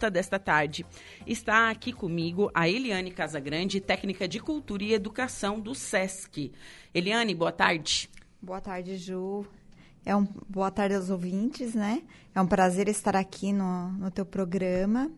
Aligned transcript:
pauta 0.00 0.10
desta 0.10 0.38
tarde. 0.38 0.86
Está 1.26 1.68
aqui 1.68 1.92
comigo 1.92 2.50
a 2.54 2.66
Eliane 2.66 3.10
Casagrande, 3.10 3.80
técnica 3.80 4.26
de 4.26 4.40
cultura 4.40 4.82
e 4.82 4.94
educação 4.94 5.60
do 5.60 5.74
SESC. 5.74 6.50
Eliane, 6.94 7.34
boa 7.34 7.52
tarde. 7.52 8.08
Boa 8.40 8.60
tarde, 8.62 8.96
Ju. 8.96 9.44
É 10.06 10.16
um, 10.16 10.26
boa 10.48 10.70
tarde 10.70 10.94
aos 10.94 11.10
ouvintes, 11.10 11.74
né? 11.74 12.02
É 12.34 12.40
um 12.40 12.46
prazer 12.46 12.88
estar 12.88 13.14
aqui 13.14 13.52
no, 13.52 13.92
no 13.92 14.10
teu 14.10 14.24
programa. 14.24 15.10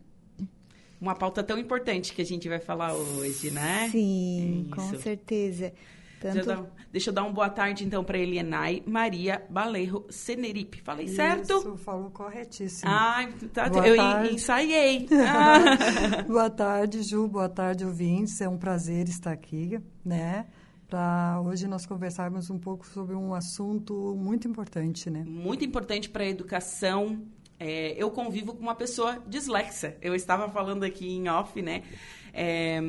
Uma 0.99 1.15
pauta 1.15 1.41
tão 1.41 1.57
importante 1.57 2.13
que 2.13 2.21
a 2.21 2.25
gente 2.25 2.49
vai 2.49 2.59
falar 2.59 2.93
hoje, 2.93 3.51
né? 3.51 3.87
Sim, 3.89 4.65
Isso. 4.65 4.75
com 4.75 4.99
certeza. 4.99 5.71
Tanto... 6.31 6.45
Dar, 6.45 6.65
deixa 6.91 7.09
eu 7.09 7.13
dar 7.13 7.23
uma 7.23 7.33
boa 7.33 7.49
tarde, 7.49 7.83
então, 7.83 8.03
para 8.03 8.17
Elienay 8.17 8.81
Maria 8.85 9.43
Balerro 9.49 10.05
Seneripe. 10.09 10.81
Falei 10.81 11.05
Isso, 11.05 11.15
certo? 11.15 11.57
Isso, 11.57 11.77
falou 11.77 12.09
corretíssimo. 12.09 12.89
Ah, 12.89 13.27
tá, 13.53 13.67
eu 13.85 13.97
tarde. 13.97 14.35
ensaiei. 14.35 15.07
Ah. 15.27 16.23
boa 16.23 16.49
tarde, 16.49 17.03
Ju. 17.03 17.27
Boa 17.27 17.49
tarde, 17.49 17.85
ouvintes. 17.85 18.39
É 18.39 18.47
um 18.47 18.57
prazer 18.57 19.09
estar 19.09 19.31
aqui, 19.31 19.79
né? 20.05 20.45
Para 20.87 21.41
hoje 21.45 21.67
nós 21.67 21.85
conversarmos 21.85 22.49
um 22.49 22.57
pouco 22.57 22.85
sobre 22.87 23.15
um 23.15 23.33
assunto 23.33 24.15
muito 24.15 24.47
importante, 24.47 25.09
né? 25.09 25.25
Muito 25.27 25.65
importante 25.65 26.09
para 26.09 26.23
a 26.23 26.27
educação 26.27 27.21
é, 27.59 27.95
eu 27.97 28.11
convivo 28.11 28.53
com 28.53 28.61
uma 28.61 28.75
pessoa 28.75 29.23
dislexa. 29.25 29.95
Eu 30.01 30.13
estava 30.13 30.49
falando 30.49 30.83
aqui 30.83 31.07
em 31.07 31.29
off, 31.29 31.61
né? 31.61 31.83
É, 32.33 32.81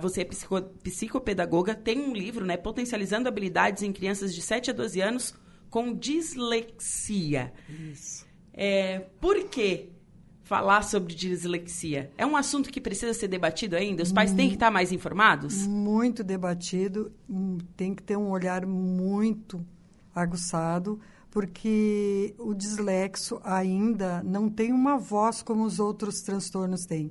você 0.00 0.22
é 0.22 0.24
psico, 0.24 0.60
psicopedagoga, 0.82 1.74
tem 1.74 2.00
um 2.00 2.14
livro, 2.14 2.44
né? 2.44 2.56
Potencializando 2.56 3.28
habilidades 3.28 3.82
em 3.82 3.92
crianças 3.92 4.34
de 4.34 4.40
7 4.40 4.70
a 4.70 4.72
12 4.72 5.00
anos 5.00 5.34
com 5.68 5.94
dislexia. 5.94 7.52
Isso. 7.68 8.26
É, 8.52 9.00
por 9.20 9.44
que 9.44 9.90
falar 10.42 10.82
sobre 10.82 11.14
dislexia? 11.14 12.10
É 12.16 12.26
um 12.26 12.36
assunto 12.36 12.70
que 12.70 12.80
precisa 12.80 13.14
ser 13.14 13.28
debatido 13.28 13.76
ainda? 13.76 14.02
Os 14.02 14.12
pais 14.12 14.32
têm 14.32 14.48
que 14.48 14.54
estar 14.54 14.70
mais 14.70 14.90
informados? 14.92 15.66
Muito 15.66 16.24
debatido. 16.24 17.12
Hum, 17.28 17.58
tem 17.76 17.94
que 17.94 18.02
ter 18.02 18.16
um 18.16 18.30
olhar 18.30 18.66
muito 18.66 19.64
aguçado 20.14 20.98
porque 21.32 22.34
o 22.38 22.52
dislexo 22.52 23.40
ainda 23.42 24.22
não 24.22 24.50
tem 24.50 24.70
uma 24.70 24.98
voz 24.98 25.40
como 25.40 25.64
os 25.64 25.80
outros 25.80 26.20
transtornos 26.20 26.84
têm, 26.84 27.10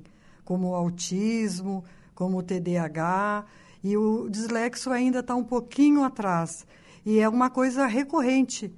como 0.52 0.68
o 0.68 0.74
autismo, 0.74 1.82
como 2.14 2.36
o 2.36 2.42
TDAH, 2.42 3.46
e 3.82 3.96
o 3.96 4.28
dislexo 4.28 4.90
ainda 4.90 5.20
está 5.20 5.34
um 5.34 5.42
pouquinho 5.42 6.04
atrás. 6.04 6.66
E 7.06 7.18
é 7.18 7.26
uma 7.26 7.48
coisa 7.48 7.86
recorrente 7.86 8.70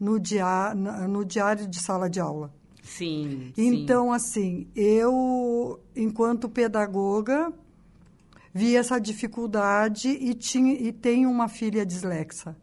no, 0.00 0.18
dia, 0.18 0.74
no 0.74 1.26
diário 1.26 1.66
de 1.66 1.78
sala 1.78 2.08
de 2.08 2.18
aula. 2.18 2.50
Sim. 2.82 3.52
Então, 3.58 4.06
sim. 4.06 4.14
assim, 4.14 4.68
eu, 4.74 5.78
enquanto 5.94 6.48
pedagoga, 6.48 7.52
vi 8.54 8.74
essa 8.74 8.98
dificuldade 8.98 10.08
e, 10.08 10.32
tinha, 10.32 10.72
e 10.72 10.90
tenho 10.92 11.30
uma 11.30 11.46
filha 11.46 11.84
dislexa. 11.84 12.56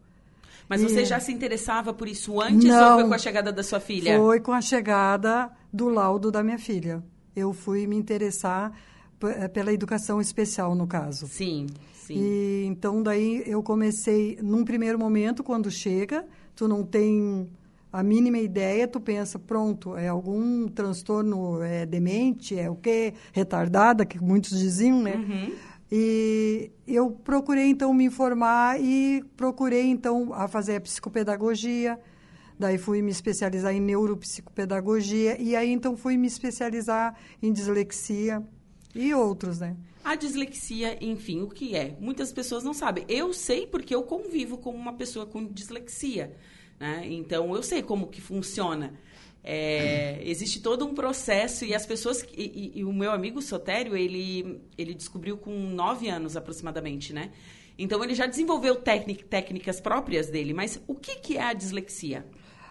Mas 0.68 0.82
e... 0.82 0.88
você 0.88 1.04
já 1.04 1.20
se 1.20 1.30
interessava 1.30 1.94
por 1.94 2.08
isso 2.08 2.40
antes 2.40 2.68
Não, 2.68 2.94
ou 2.94 3.00
foi 3.00 3.08
com 3.08 3.14
a 3.14 3.18
chegada 3.18 3.52
da 3.52 3.62
sua 3.62 3.78
filha? 3.78 4.18
Foi 4.18 4.40
com 4.40 4.52
a 4.52 4.60
chegada 4.60 5.52
do 5.72 5.88
laudo 5.88 6.32
da 6.32 6.42
minha 6.42 6.58
filha. 6.58 7.00
Eu 7.36 7.52
fui 7.52 7.86
me 7.86 7.94
interessar 7.94 8.72
eh, 9.22 9.48
pela 9.48 9.72
educação 9.72 10.20
especial, 10.20 10.74
no 10.74 10.86
caso. 10.86 11.26
Sim, 11.28 11.66
sim. 11.92 12.14
E 12.18 12.64
então 12.66 13.02
daí 13.02 13.42
eu 13.46 13.62
comecei, 13.62 14.38
num 14.42 14.64
primeiro 14.64 14.98
momento, 14.98 15.44
quando 15.44 15.70
chega, 15.70 16.24
tu 16.54 16.66
não 16.66 16.82
tem 16.82 17.46
a 17.92 18.02
mínima 18.02 18.38
ideia, 18.38 18.88
tu 18.88 19.00
pensa, 19.00 19.38
pronto, 19.38 19.96
é 19.96 20.08
algum 20.08 20.66
transtorno 20.68 21.62
é 21.62 21.86
demente, 21.86 22.58
é 22.58 22.68
o 22.68 22.76
quê? 22.76 23.14
Retardada, 23.32 24.04
que 24.04 24.18
muitos 24.22 24.58
diziam, 24.58 25.02
né? 25.02 25.16
Uhum. 25.16 25.52
E 25.90 26.70
eu 26.86 27.10
procurei 27.10 27.66
então 27.66 27.94
me 27.94 28.04
informar 28.04 28.80
e 28.80 29.24
procurei 29.36 29.86
então 29.86 30.32
a 30.34 30.48
fazer 30.48 30.76
a 30.76 30.80
psicopedagogia. 30.80 31.98
Daí 32.58 32.78
fui 32.78 33.02
me 33.02 33.10
especializar 33.10 33.74
em 33.74 33.80
neuropsicopedagogia 33.80 35.40
e 35.40 35.54
aí 35.54 35.70
então 35.70 35.96
fui 35.96 36.16
me 36.16 36.26
especializar 36.26 37.14
em 37.42 37.52
dislexia 37.52 38.42
e 38.94 39.12
outros, 39.12 39.60
né? 39.60 39.76
A 40.02 40.14
dislexia, 40.14 40.96
enfim, 41.04 41.42
o 41.42 41.48
que 41.48 41.76
é? 41.76 41.96
Muitas 42.00 42.32
pessoas 42.32 42.64
não 42.64 42.72
sabem. 42.72 43.04
Eu 43.08 43.32
sei 43.34 43.66
porque 43.66 43.94
eu 43.94 44.02
convivo 44.04 44.56
com 44.56 44.70
uma 44.70 44.94
pessoa 44.94 45.26
com 45.26 45.44
dislexia, 45.44 46.34
né? 46.80 47.02
Então 47.04 47.54
eu 47.54 47.62
sei 47.62 47.82
como 47.82 48.06
que 48.06 48.20
funciona. 48.20 48.94
É, 49.44 50.18
existe 50.24 50.60
todo 50.60 50.86
um 50.86 50.94
processo 50.94 51.64
e 51.66 51.74
as 51.74 51.84
pessoas 51.84 52.22
e, 52.34 52.72
e, 52.74 52.78
e, 52.80 52.84
o 52.84 52.92
meu 52.92 53.10
amigo 53.10 53.42
Sotério 53.42 53.94
ele 53.96 54.62
ele 54.78 54.94
descobriu 54.94 55.36
com 55.36 55.50
nove 55.50 56.08
anos 56.08 56.36
aproximadamente, 56.36 57.12
né? 57.12 57.32
Então 57.78 58.02
ele 58.02 58.14
já 58.14 58.24
desenvolveu 58.24 58.76
técnicas 58.76 59.80
próprias 59.80 60.30
dele. 60.30 60.54
Mas 60.54 60.80
o 60.86 60.94
que, 60.94 61.16
que 61.16 61.36
é 61.36 61.42
a 61.42 61.52
dislexia? 61.52 62.24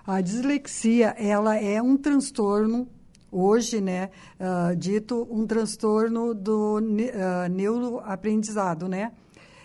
A 0.08 0.22
dislexia 0.22 1.16
ela 1.18 1.56
é 1.56 1.82
um 1.82 1.98
transtorno 1.98 2.88
hoje, 3.32 3.82
né, 3.82 4.12
uh, 4.40 4.76
dito 4.76 5.28
um 5.32 5.48
transtorno 5.48 6.34
do 6.34 6.78
uh, 6.78 7.50
neuroaprendizado, 7.50 8.88
né? 8.88 9.12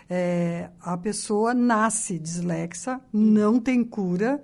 É, 0.09 0.69
a 0.81 0.97
pessoa 0.97 1.53
nasce 1.53 2.19
dislexa, 2.19 2.99
não 3.13 3.61
tem 3.61 3.81
cura, 3.81 4.41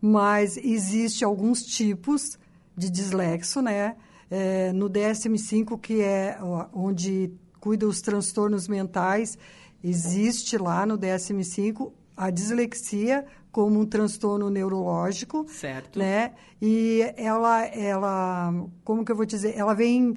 mas 0.00 0.56
existe 0.56 1.24
alguns 1.24 1.64
tipos 1.64 2.38
de 2.76 2.88
dislexo, 2.88 3.60
né? 3.60 3.96
É, 4.30 4.72
no 4.72 4.88
DSM-5, 4.88 5.80
que 5.80 6.02
é 6.02 6.38
onde 6.72 7.32
cuida 7.58 7.84
os 7.84 8.00
transtornos 8.00 8.68
mentais, 8.68 9.36
existe 9.82 10.56
lá 10.56 10.86
no 10.86 10.96
DSM-5 10.96 11.90
a 12.16 12.30
dislexia 12.30 13.24
como 13.50 13.80
um 13.80 13.86
transtorno 13.86 14.50
neurológico, 14.50 15.46
certo? 15.48 15.98
Né? 15.98 16.32
E 16.60 17.00
ela, 17.16 17.64
ela, 17.66 18.52
como 18.84 19.04
que 19.04 19.12
eu 19.12 19.16
vou 19.16 19.24
dizer, 19.24 19.56
ela 19.56 19.74
vem 19.74 20.10
uh, 20.10 20.16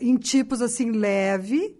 em 0.00 0.16
tipos 0.16 0.62
assim 0.62 0.90
leve, 0.90 1.76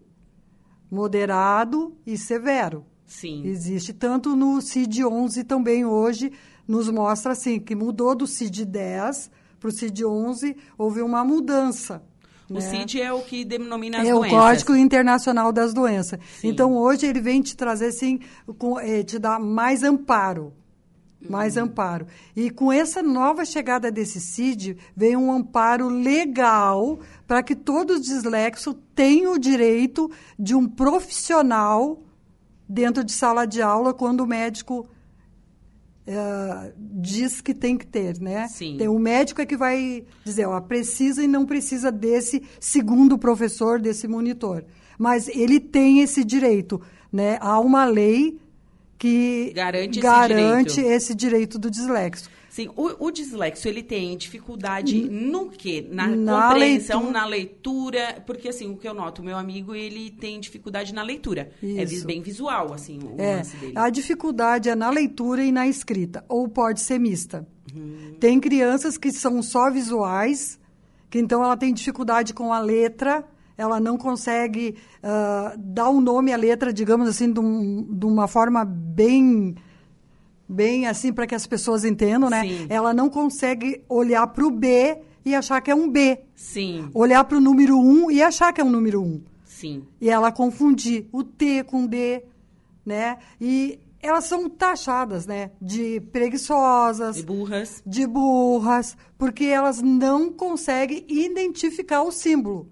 moderado 0.90 1.96
e 2.06 2.16
severo. 2.18 2.84
Sim. 3.06 3.44
Existe 3.46 3.92
tanto 3.92 4.34
no 4.36 4.58
CID-11 4.58 5.44
também 5.46 5.84
hoje 5.84 6.32
nos 6.66 6.88
mostra 6.88 7.32
assim 7.32 7.58
que 7.58 7.74
mudou 7.74 8.14
do 8.14 8.26
CID-10 8.26 9.30
para 9.58 9.68
o 9.68 9.72
CID-11, 9.72 10.56
houve 10.76 11.02
uma 11.02 11.24
mudança. 11.24 12.02
O 12.50 12.54
né? 12.54 12.60
CID 12.60 13.00
é 13.00 13.12
o 13.12 13.20
que 13.22 13.44
denomina 13.44 14.00
as 14.00 14.08
é 14.08 14.10
doenças. 14.10 14.32
É 14.32 14.36
o 14.36 14.40
Código 14.40 14.76
Internacional 14.76 15.52
das 15.52 15.72
Doenças. 15.72 16.18
Sim. 16.40 16.48
Então, 16.48 16.76
hoje 16.76 17.06
ele 17.06 17.20
vem 17.20 17.40
te 17.40 17.56
trazer, 17.56 17.86
assim, 17.86 18.20
com, 18.58 18.78
é, 18.78 19.02
te 19.02 19.18
dar 19.18 19.38
mais 19.38 19.82
amparo. 19.82 20.52
Mais 21.28 21.56
uhum. 21.56 21.64
amparo. 21.64 22.06
E 22.34 22.50
com 22.50 22.72
essa 22.72 23.02
nova 23.02 23.44
chegada 23.44 23.90
desse 23.90 24.20
CID, 24.20 24.76
vem 24.96 25.16
um 25.16 25.32
amparo 25.32 25.88
legal 25.88 26.98
para 27.26 27.42
que 27.42 27.54
todo 27.54 28.00
dislexo 28.00 28.74
tenha 28.94 29.30
o 29.30 29.38
direito 29.38 30.10
de 30.38 30.54
um 30.54 30.66
profissional 30.68 32.02
dentro 32.68 33.04
de 33.04 33.12
sala 33.12 33.46
de 33.46 33.60
aula 33.60 33.92
quando 33.92 34.20
o 34.20 34.26
médico 34.26 34.88
Uh, 36.04 36.72
diz 36.76 37.40
que 37.40 37.54
tem 37.54 37.78
que 37.78 37.86
ter, 37.86 38.18
né? 38.20 38.48
Sim. 38.48 38.76
Tem, 38.76 38.88
o 38.88 38.98
médico 38.98 39.40
é 39.40 39.46
que 39.46 39.56
vai 39.56 40.04
dizer, 40.24 40.46
ó, 40.46 40.60
precisa 40.60 41.22
e 41.22 41.28
não 41.28 41.46
precisa 41.46 41.92
desse 41.92 42.42
segundo 42.58 43.16
professor, 43.16 43.80
desse 43.80 44.08
monitor. 44.08 44.64
Mas 44.98 45.28
ele 45.28 45.60
tem 45.60 46.00
esse 46.00 46.24
direito, 46.24 46.80
né? 47.12 47.38
Há 47.40 47.60
uma 47.60 47.84
lei 47.84 48.36
que 49.02 49.52
garante, 49.52 49.98
garante 49.98 50.68
esse, 50.68 50.76
direito. 50.76 50.96
esse 50.96 51.14
direito 51.16 51.58
do 51.58 51.68
dislexo. 51.68 52.30
Sim, 52.48 52.68
o, 52.76 53.06
o 53.06 53.10
dislexo, 53.10 53.66
ele 53.66 53.82
tem 53.82 54.16
dificuldade 54.16 54.96
no 55.10 55.48
quê? 55.48 55.84
Na, 55.90 56.06
na 56.06 56.50
compreensão, 56.50 57.00
leitura. 57.00 57.20
na 57.20 57.26
leitura, 57.26 58.22
porque 58.24 58.48
assim, 58.50 58.70
o 58.70 58.76
que 58.76 58.86
eu 58.86 58.94
noto, 58.94 59.20
o 59.20 59.24
meu 59.24 59.36
amigo, 59.36 59.74
ele 59.74 60.08
tem 60.08 60.38
dificuldade 60.38 60.94
na 60.94 61.02
leitura. 61.02 61.50
É 61.60 61.82
Isso. 61.82 62.04
É 62.04 62.06
bem 62.06 62.22
visual, 62.22 62.72
assim, 62.72 63.00
o 63.02 63.20
é, 63.20 63.38
lance 63.38 63.56
dele. 63.56 63.72
A 63.74 63.90
dificuldade 63.90 64.68
é 64.68 64.76
na 64.76 64.88
leitura 64.88 65.42
e 65.42 65.50
na 65.50 65.66
escrita, 65.66 66.24
ou 66.28 66.46
pode 66.46 66.80
ser 66.80 67.00
mista. 67.00 67.44
Uhum. 67.74 68.14
Tem 68.20 68.38
crianças 68.38 68.96
que 68.96 69.10
são 69.10 69.42
só 69.42 69.68
visuais, 69.68 70.60
que 71.10 71.18
então 71.18 71.42
ela 71.42 71.56
tem 71.56 71.74
dificuldade 71.74 72.32
com 72.32 72.52
a 72.52 72.60
letra, 72.60 73.24
ela 73.56 73.78
não 73.80 73.96
consegue 73.96 74.76
uh, 75.02 75.56
dar 75.58 75.90
um 75.90 76.00
nome 76.00 76.32
à 76.32 76.36
letra, 76.36 76.72
digamos 76.72 77.08
assim, 77.08 77.32
de, 77.32 77.40
um, 77.40 77.82
de 77.90 78.06
uma 78.06 78.26
forma 78.28 78.64
bem 78.64 79.54
bem 80.48 80.86
assim 80.86 81.12
para 81.12 81.26
que 81.26 81.34
as 81.34 81.46
pessoas 81.46 81.84
entendam, 81.84 82.28
né? 82.28 82.42
Sim. 82.42 82.66
Ela 82.68 82.92
não 82.92 83.08
consegue 83.08 83.82
olhar 83.88 84.26
para 84.26 84.44
o 84.46 84.50
B 84.50 84.98
e 85.24 85.34
achar 85.34 85.60
que 85.60 85.70
é 85.70 85.74
um 85.74 85.88
B. 85.88 86.18
Sim. 86.34 86.90
Olhar 86.92 87.24
para 87.24 87.38
o 87.38 87.40
número 87.40 87.78
1 87.78 88.10
e 88.10 88.22
achar 88.22 88.52
que 88.52 88.60
é 88.60 88.64
um 88.64 88.70
número 88.70 89.02
1. 89.02 89.22
Sim. 89.44 89.84
E 90.00 90.10
ela 90.10 90.30
confundir 90.30 91.06
o 91.12 91.22
T 91.24 91.62
com 91.64 91.86
D, 91.86 92.22
né? 92.84 93.16
E 93.40 93.78
elas 94.02 94.24
são 94.24 94.50
taxadas, 94.50 95.26
né, 95.26 95.52
de 95.60 96.00
preguiçosas, 96.12 97.16
De 97.16 97.22
burras. 97.22 97.82
de 97.86 98.04
burras, 98.04 98.96
porque 99.16 99.44
elas 99.44 99.80
não 99.80 100.32
conseguem 100.32 101.04
identificar 101.08 102.02
o 102.02 102.10
símbolo. 102.10 102.66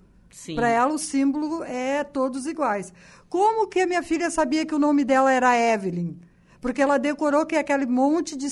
Para 0.54 0.68
ela, 0.68 0.92
o 0.92 0.98
símbolo 0.98 1.62
é 1.64 2.04
todos 2.04 2.46
iguais. 2.46 2.92
Como 3.28 3.66
que 3.68 3.80
a 3.80 3.86
minha 3.86 4.02
filha 4.02 4.30
sabia 4.30 4.64
que 4.64 4.74
o 4.74 4.78
nome 4.78 5.04
dela 5.04 5.32
era 5.32 5.56
Evelyn? 5.56 6.18
Porque 6.60 6.82
ela 6.82 6.98
decorou 6.98 7.46
que 7.46 7.56
aquele 7.56 7.86
monte 7.86 8.36
de, 8.36 8.48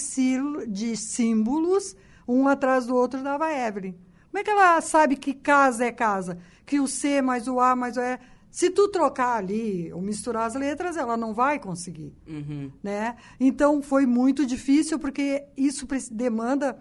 de 0.68 0.96
símbolos, 0.96 1.96
um 2.26 2.48
atrás 2.48 2.86
do 2.86 2.94
outro, 2.94 3.22
dava 3.22 3.52
Evelyn. 3.52 3.94
Como 4.30 4.38
é 4.38 4.44
que 4.44 4.50
ela 4.50 4.80
sabe 4.80 5.16
que 5.16 5.32
casa 5.34 5.84
é 5.84 5.92
casa? 5.92 6.38
Que 6.64 6.80
o 6.80 6.86
C 6.86 7.22
mais 7.22 7.48
o 7.48 7.60
A 7.60 7.74
mais 7.74 7.96
o 7.96 8.00
E. 8.00 8.18
Se 8.50 8.70
tu 8.70 8.88
trocar 8.88 9.36
ali 9.36 9.92
ou 9.92 10.00
misturar 10.00 10.46
as 10.46 10.54
letras, 10.54 10.96
ela 10.96 11.16
não 11.16 11.34
vai 11.34 11.58
conseguir 11.58 12.14
Uhum. 12.26 12.70
né? 12.82 13.16
Então 13.38 13.82
foi 13.82 14.06
muito 14.06 14.46
difícil 14.46 14.98
porque 14.98 15.44
isso 15.56 15.86
demanda 16.10 16.78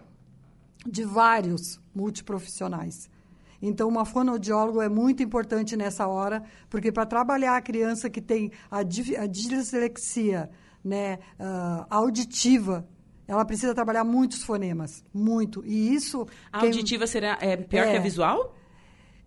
de 0.86 1.04
vários 1.04 1.80
multiprofissionais. 1.94 3.10
Então, 3.60 3.88
uma 3.88 4.04
fonoaudióloga 4.04 4.84
é 4.84 4.88
muito 4.88 5.22
importante 5.22 5.76
nessa 5.76 6.06
hora, 6.06 6.42
porque 6.70 6.92
para 6.92 7.04
trabalhar 7.04 7.56
a 7.56 7.60
criança 7.60 8.08
que 8.08 8.20
tem 8.20 8.52
a, 8.70 8.78
a 8.78 9.26
dislexia 9.26 10.48
né, 10.84 11.18
ah, 11.38 11.86
auditiva, 11.90 12.86
ela 13.26 13.44
precisa 13.44 13.74
trabalhar 13.74 14.04
muitos 14.04 14.42
fonemas, 14.44 15.04
muito. 15.12 15.62
E 15.66 15.92
isso... 15.94 16.26
A 16.52 16.60
quem- 16.60 16.68
auditiva 16.70 17.06
será 17.06 17.36
é, 17.40 17.56
pior 17.56 17.86
É. 17.86 17.90
que 17.92 17.96
a 17.96 18.00
visual? 18.00 18.54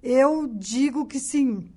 eu 0.01 0.47
digo 0.47 1.05
que 1.05 1.19
sim, 1.19 1.69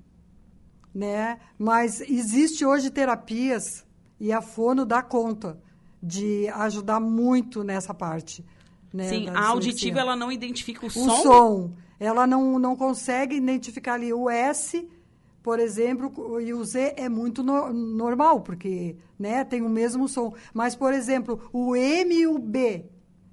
né? 0.95 1.39
Mas 1.59 2.01
existe 2.01 2.65
hoje 2.65 2.89
terapias 2.91 3.85
e 4.19 4.33
a 4.33 4.41
fono 4.41 4.87
dá 4.87 5.03
conta 5.03 5.61
de 6.03 6.49
ajudar 6.49 7.01
muito 7.01 7.63
nessa 7.65 7.93
parte. 7.93 8.45
Né, 8.93 9.09
Sim, 9.09 9.29
a 9.29 9.49
auditiva 9.49 9.99
ela 9.99 10.15
não 10.15 10.31
identifica 10.31 10.85
o, 10.85 10.89
o 10.89 10.91
som. 10.91 11.11
som. 11.23 11.73
Ela 12.05 12.27
não, 12.27 12.59
não 12.59 12.77
consegue 12.77 13.37
identificar 13.37 13.95
ali 13.95 14.13
o 14.13 14.29
S, 14.29 14.87
por 15.43 15.59
exemplo, 15.59 16.41
e 16.41 16.53
o 16.53 16.65
Z 16.65 16.95
é 16.97 17.09
muito 17.09 17.43
no- 17.43 17.73
normal, 17.73 18.41
porque 18.41 18.97
né, 19.19 19.45
tem 19.45 19.63
o 19.63 19.69
mesmo 19.69 20.09
som. 20.09 20.33
Mas, 20.53 20.75
por 20.75 20.93
exemplo, 20.93 21.41
o 21.53 21.75
M 21.77 22.15
e 22.15 22.27
o 22.27 22.39
B, 22.39 22.85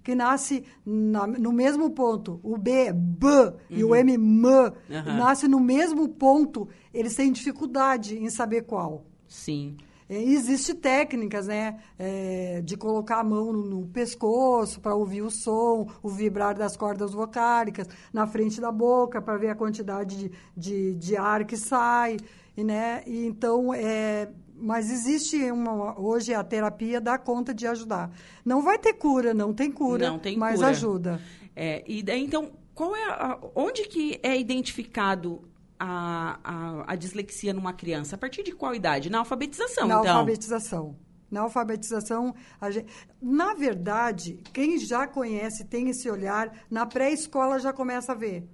que 0.04 0.16
nasce 0.16 0.64
na- 0.86 1.28
no 1.28 1.52
mesmo 1.52 1.90
ponto, 1.92 2.40
o 2.44 2.58
B 2.58 2.72
é 2.72 2.94
B 2.94 3.28
e 3.70 3.84
o 3.84 3.96
M 3.96 4.14
M, 4.14 4.48
Aham. 4.48 5.18
nasce 5.18 5.48
no 5.48 5.60
mesmo 5.60 6.08
ponto, 6.10 6.68
eles 6.94 7.16
têm 7.16 7.32
dificuldade 7.32 8.18
em 8.18 8.30
saber 8.30 8.64
qual. 8.64 9.06
Sim. 9.28 9.78
É, 10.12 10.22
Existem 10.22 10.76
técnicas, 10.76 11.48
né, 11.48 11.80
é, 11.98 12.62
de 12.66 12.76
colocar 12.76 13.22
a 13.22 13.24
mão 13.24 13.54
no, 13.54 13.64
no 13.64 13.88
pescoço 13.88 14.82
para 14.82 14.94
ouvir 14.94 15.22
o 15.22 15.32
som, 15.32 15.88
o 16.04 16.10
vibrar 16.10 16.54
das 16.54 16.76
cordas 16.76 17.14
vocálicas, 17.14 17.88
na 18.12 18.28
frente 18.28 18.60
da 18.60 18.74
boca 18.74 19.22
para 19.22 19.38
ver 19.38 19.52
a 19.52 19.56
quantidade 19.56 20.18
de, 20.18 20.32
de, 20.56 20.96
de 20.96 21.16
ar 21.16 21.46
que 21.46 21.56
sai, 21.56 22.18
e, 22.58 22.62
né, 22.62 23.04
e 23.08 23.26
então, 23.26 23.74
é, 23.74 24.28
mas 24.54 24.92
existe 24.92 25.50
uma, 25.50 25.98
hoje 25.98 26.34
a 26.34 26.44
terapia 26.44 27.00
dá 27.00 27.18
conta 27.18 27.54
de 27.54 27.66
ajudar. 27.66 28.12
Não 28.44 28.62
vai 28.62 28.78
ter 28.78 28.94
cura, 28.94 29.34
não 29.34 29.54
tem 29.54 29.72
cura, 29.72 30.10
Não 30.10 30.20
tem 30.20 30.38
mas 30.38 30.56
cura. 30.56 30.68
ajuda. 30.68 31.22
É, 31.56 31.86
e 31.88 32.04
daí, 32.04 32.22
então, 32.22 32.52
qual 32.76 32.94
é 32.94 33.06
a, 33.06 33.40
onde 33.56 33.84
que 33.88 34.20
é 34.22 34.38
identificado 34.38 35.42
a, 35.84 36.40
a, 36.44 36.94
a 36.94 36.96
dislexia 36.96 37.54
numa 37.54 37.74
criança? 37.74 38.16
A 38.16 38.18
partir 38.20 38.44
de 38.44 38.52
qual 38.52 38.76
idade? 38.76 39.10
Na 39.10 39.20
alfabetização, 39.20 39.88
na 39.88 40.00
então. 40.00 40.18
alfabetização. 40.18 40.96
Na 41.32 41.42
alfabetização, 41.42 42.36
a 42.60 42.70
gente... 42.70 42.88
na 43.22 43.54
verdade, 43.54 44.40
quem 44.54 44.78
já 44.78 45.08
conhece, 45.08 45.66
tem 45.66 45.90
esse 45.90 46.10
olhar, 46.10 46.54
na 46.70 46.86
pré-escola 46.86 47.58
já 47.58 47.74
começa 47.74 48.12
a 48.12 48.16
ver. 48.16 48.48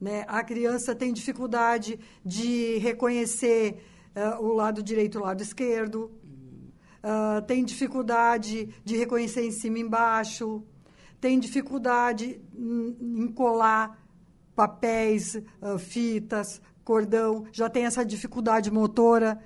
Né? 0.00 0.24
A 0.28 0.44
criança 0.44 0.94
tem 0.94 1.12
dificuldade 1.12 1.98
de 2.24 2.78
reconhecer 2.78 3.82
ah, 4.14 4.38
o 4.40 4.52
lado 4.52 4.82
direito 4.82 5.18
e 5.18 5.20
o 5.20 5.24
lado 5.24 5.42
esquerdo, 5.42 6.10
Ah, 7.02 7.42
tem 7.46 7.64
dificuldade 7.64 8.68
de 8.84 8.96
reconhecer 8.96 9.42
em 9.42 9.50
cima 9.50 9.78
e 9.78 9.82
embaixo, 9.82 10.62
tem 11.20 11.38
dificuldade 11.38 12.40
em, 12.54 13.22
em 13.22 13.28
colar 13.28 13.96
papéis, 14.58 15.40
ah, 15.62 15.78
fitas, 15.78 16.60
cordão, 16.82 17.44
já 17.52 17.70
tem 17.70 17.84
essa 17.84 18.04
dificuldade 18.04 18.72
motora, 18.72 19.40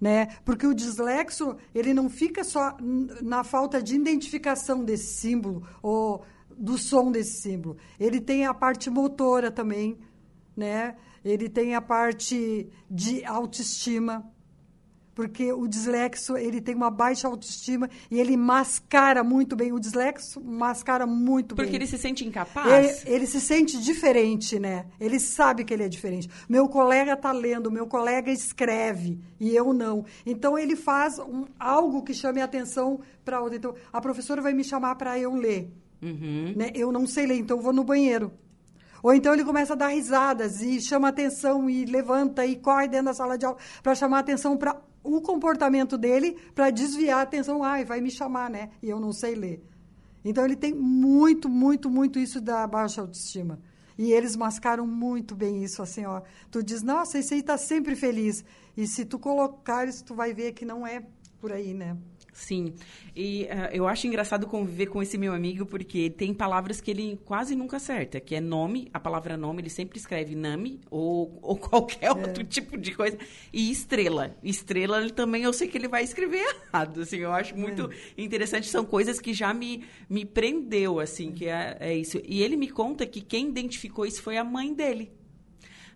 né? 0.00 0.28
Porque 0.42 0.66
o 0.66 0.72
dislexo, 0.72 1.54
ele 1.74 1.92
não 1.92 2.08
fica 2.08 2.42
só 2.42 2.74
na 3.22 3.44
falta 3.44 3.82
de 3.82 3.94
identificação 3.94 4.82
desse 4.82 5.12
símbolo 5.20 5.68
ou 5.82 6.24
do 6.56 6.78
som 6.78 7.12
desse 7.12 7.42
símbolo. 7.42 7.76
Ele 8.00 8.22
tem 8.22 8.46
a 8.46 8.54
parte 8.54 8.88
motora 8.88 9.50
também, 9.50 9.98
né? 10.56 10.96
Ele 11.22 11.46
tem 11.50 11.74
a 11.74 11.82
parte 11.82 12.70
de 12.90 13.22
autoestima, 13.26 14.24
porque 15.18 15.52
o 15.52 15.66
dislexo 15.66 16.36
ele 16.36 16.60
tem 16.60 16.76
uma 16.76 16.92
baixa 16.92 17.26
autoestima 17.26 17.90
e 18.08 18.20
ele 18.20 18.36
mascara 18.36 19.24
muito 19.24 19.56
bem. 19.56 19.72
O 19.72 19.80
dislexo 19.80 20.40
mascara 20.40 21.08
muito 21.08 21.56
Porque 21.56 21.72
bem. 21.72 21.80
ele 21.80 21.88
se 21.88 21.98
sente 21.98 22.24
incapaz? 22.24 23.02
Ele, 23.04 23.16
ele 23.16 23.26
se 23.26 23.40
sente 23.40 23.80
diferente, 23.80 24.60
né? 24.60 24.86
Ele 25.00 25.18
sabe 25.18 25.64
que 25.64 25.74
ele 25.74 25.82
é 25.82 25.88
diferente. 25.88 26.30
Meu 26.48 26.68
colega 26.68 27.14
está 27.14 27.32
lendo, 27.32 27.68
meu 27.68 27.88
colega 27.88 28.30
escreve 28.30 29.18
e 29.40 29.56
eu 29.56 29.74
não. 29.74 30.04
Então 30.24 30.56
ele 30.56 30.76
faz 30.76 31.18
um- 31.18 31.46
algo 31.58 32.04
que 32.04 32.14
chame 32.14 32.40
a 32.40 32.44
atenção 32.44 33.00
para 33.24 33.40
outra. 33.40 33.56
Então 33.56 33.74
a 33.92 34.00
professora 34.00 34.40
vai 34.40 34.52
me 34.54 34.62
chamar 34.62 34.94
para 34.94 35.18
eu 35.18 35.34
ler, 35.34 35.68
Uhum. 36.00 36.54
né? 36.56 36.70
Eu 36.76 36.92
não 36.92 37.08
sei 37.08 37.26
ler, 37.26 37.38
então 37.38 37.56
eu 37.56 37.62
vou 37.64 37.72
no 37.72 37.82
banheiro. 37.82 38.30
Ou 39.00 39.14
então 39.14 39.32
ele 39.32 39.44
começa 39.44 39.74
a 39.74 39.76
dar 39.76 39.88
risadas 39.88 40.60
e 40.60 40.80
chama 40.80 41.08
atenção 41.08 41.70
e 41.70 41.84
levanta 41.84 42.44
e 42.44 42.56
corre 42.56 42.88
dentro 42.88 43.06
da 43.06 43.14
sala 43.14 43.38
de 43.38 43.46
aula 43.46 43.56
para 43.80 43.94
chamar 43.94 44.18
atenção 44.18 44.56
para 44.56 44.76
o 45.02 45.20
comportamento 45.20 45.96
dele, 45.96 46.36
para 46.54 46.70
desviar 46.70 47.20
a 47.20 47.22
atenção. 47.22 47.62
Ai, 47.62 47.84
vai 47.84 48.00
me 48.00 48.10
chamar, 48.10 48.50
né? 48.50 48.70
E 48.82 48.88
eu 48.88 49.00
não 49.00 49.12
sei 49.12 49.34
ler. 49.34 49.62
Então 50.24 50.44
ele 50.44 50.56
tem 50.56 50.74
muito, 50.74 51.48
muito, 51.48 51.88
muito 51.88 52.18
isso 52.18 52.40
da 52.40 52.66
baixa 52.66 53.00
autoestima. 53.00 53.58
E 53.96 54.12
eles 54.12 54.36
mascaram 54.36 54.86
muito 54.86 55.34
bem 55.34 55.64
isso, 55.64 55.82
assim, 55.82 56.04
ó. 56.04 56.22
Tu 56.50 56.62
diz, 56.62 56.82
nossa, 56.82 57.18
esse 57.18 57.34
aí 57.34 57.42
tá 57.42 57.56
sempre 57.56 57.96
feliz. 57.96 58.44
E 58.76 58.86
se 58.86 59.04
tu 59.04 59.18
colocares, 59.18 60.02
tu 60.02 60.14
vai 60.14 60.32
ver 60.32 60.52
que 60.52 60.64
não 60.64 60.86
é 60.86 61.02
por 61.40 61.52
aí, 61.52 61.74
né? 61.74 61.96
Sim. 62.38 62.72
E 63.16 63.48
ah, 63.50 63.68
eu 63.72 63.88
acho 63.88 64.06
engraçado 64.06 64.46
conviver 64.46 64.86
com 64.86 65.02
esse 65.02 65.18
meu 65.18 65.34
amigo, 65.34 65.66
porque 65.66 66.08
tem 66.08 66.32
palavras 66.32 66.80
que 66.80 66.88
ele 66.88 67.18
quase 67.24 67.56
nunca 67.56 67.78
acerta, 67.78 68.20
que 68.20 68.32
é 68.32 68.40
nome, 68.40 68.88
a 68.94 69.00
palavra 69.00 69.36
nome, 69.36 69.60
ele 69.60 69.68
sempre 69.68 69.98
escreve 69.98 70.36
name 70.36 70.80
ou, 70.88 71.36
ou 71.42 71.56
qualquer 71.58 72.12
outro 72.12 72.44
tipo 72.44 72.78
de 72.78 72.92
coisa. 72.94 73.18
E 73.52 73.72
estrela. 73.72 74.36
Estrela 74.40 75.00
ele 75.00 75.10
também 75.10 75.42
eu 75.42 75.52
sei 75.52 75.66
que 75.66 75.76
ele 75.76 75.88
vai 75.88 76.04
escrever 76.04 76.38
errado, 76.72 77.00
assim, 77.00 77.16
eu 77.16 77.32
acho 77.32 77.56
muito 77.56 77.90
interessante. 78.16 78.68
São 78.68 78.84
coisas 78.84 79.18
que 79.20 79.34
já 79.34 79.52
me, 79.52 79.84
me 80.08 80.24
prendeu, 80.24 81.00
assim, 81.00 81.32
que 81.32 81.46
é, 81.46 81.76
é 81.80 81.96
isso. 81.96 82.22
E 82.24 82.40
ele 82.40 82.56
me 82.56 82.70
conta 82.70 83.04
que 83.04 83.20
quem 83.20 83.48
identificou 83.48 84.06
isso 84.06 84.22
foi 84.22 84.36
a 84.36 84.44
mãe 84.44 84.72
dele. 84.72 85.10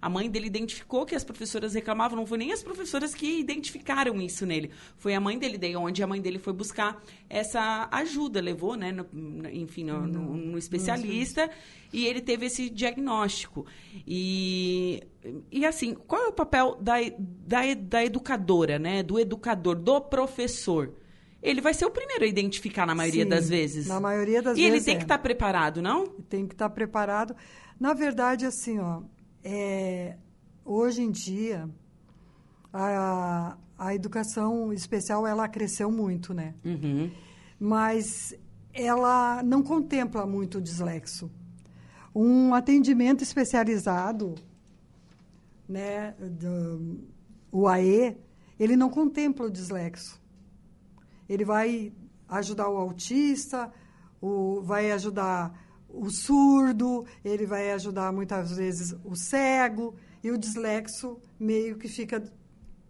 A 0.03 0.09
mãe 0.09 0.29
dele 0.29 0.49
identificou 0.49 1.07
que 1.07 1.15
as 1.15 1.23
professoras 1.23 1.75
reclamavam, 1.75 2.17
não 2.19 2.27
foi 2.27 2.37
nem 2.37 2.53
as 2.53 2.61
professoras 2.61 3.15
que 3.15 3.39
identificaram 3.39 4.21
isso 4.21 4.45
nele. 4.45 4.73
Foi 4.99 5.15
a 5.15 5.21
mãe 5.21 5.39
dele, 5.39 5.57
daí 5.57 5.77
onde 5.77 6.03
a 6.03 6.07
mãe 6.09 6.21
dele 6.21 6.41
foi 6.41 6.53
buscar 6.53 7.01
essa 7.31 7.89
ajuda, 7.93 8.41
levou, 8.41 8.75
né, 8.75 8.91
no- 8.91 9.07
enfim, 9.49 9.85
no, 9.85 10.05
no- 10.05 10.37
no 10.37 10.59
especialista, 10.59 11.49
e 11.93 12.05
ele 12.05 12.21
teve 12.21 12.47
esse 12.47 12.69
diagnóstico. 12.69 13.65
E, 14.07 15.03
e 15.51 15.65
assim, 15.65 15.95
qual 15.95 16.25
é 16.25 16.29
o 16.29 16.33
papel 16.33 16.77
da, 16.81 16.95
da, 17.19 17.61
da 17.75 18.05
educadora, 18.05 18.79
né, 18.79 19.03
do 19.03 19.21
educador, 19.21 19.77
do 19.77 20.01
professor? 20.01 20.93
Ele 21.41 21.61
vai 21.61 21.75
ser 21.75 21.85
o 21.87 21.91
primeiro 21.91 22.25
a 22.25 22.27
identificar 22.27 22.87
na 22.87 22.95
maioria 22.95 23.25
Sim, 23.25 23.29
das 23.29 23.49
vezes. 23.49 23.87
na 23.89 23.99
maioria 24.01 24.41
das 24.43 24.57
e 24.59 24.63
ele 24.63 24.73
vezes 24.73 24.85
tem 24.87 24.95
é. 24.95 24.99
que 24.99 25.05
estar 25.05 25.19
preparado, 25.19 25.81
não? 25.83 26.07
tem 26.29 26.47
que 26.47 26.55
estar 26.55 26.71
preparado. 26.71 27.35
Na 27.81 27.95
verdade, 27.95 28.47
assim, 28.47 28.79
ó, 28.79 29.03
é, 29.45 30.17
hoje 30.65 31.03
em 31.03 31.11
dia 31.11 31.69
a, 32.73 33.57
a 33.79 33.95
educação 33.95 34.73
especial 34.73 35.27
ela 35.27 35.49
cresceu 35.49 35.91
muito, 35.91 36.33
né? 36.33 36.55
Uhum. 36.65 37.11
Mas 37.59 38.35
ela 38.73 39.43
não 39.43 39.63
contempla 39.63 40.27
muito 40.27 40.59
o 40.59 40.61
dislexo. 40.61 41.31
Um 42.15 42.55
atendimento 42.55 43.23
especializado, 43.23 44.35
né, 45.69 46.13
do, 46.13 47.01
o 47.51 47.69
AE, 47.69 48.17
ele 48.59 48.77
não 48.77 48.89
contempla 48.89 49.47
o 49.47 49.51
dislexo. 49.51 50.21
Ele 51.29 51.45
vai 51.45 51.93
ajudar 52.29 52.69
o 52.69 52.77
autista, 52.77 53.73
o, 54.21 54.61
vai 54.63 54.91
ajudar 54.93 55.62
o 55.93 56.11
surdo, 56.11 57.05
ele 57.25 57.47
vai 57.47 57.71
ajudar 57.73 58.13
muitas 58.13 58.57
vezes 58.57 58.95
o 59.05 59.15
cego, 59.15 59.95
e 60.25 60.31
o 60.31 60.39
dislexo 60.39 61.19
meio 61.39 61.77
que 61.77 61.89
fica 61.89 62.23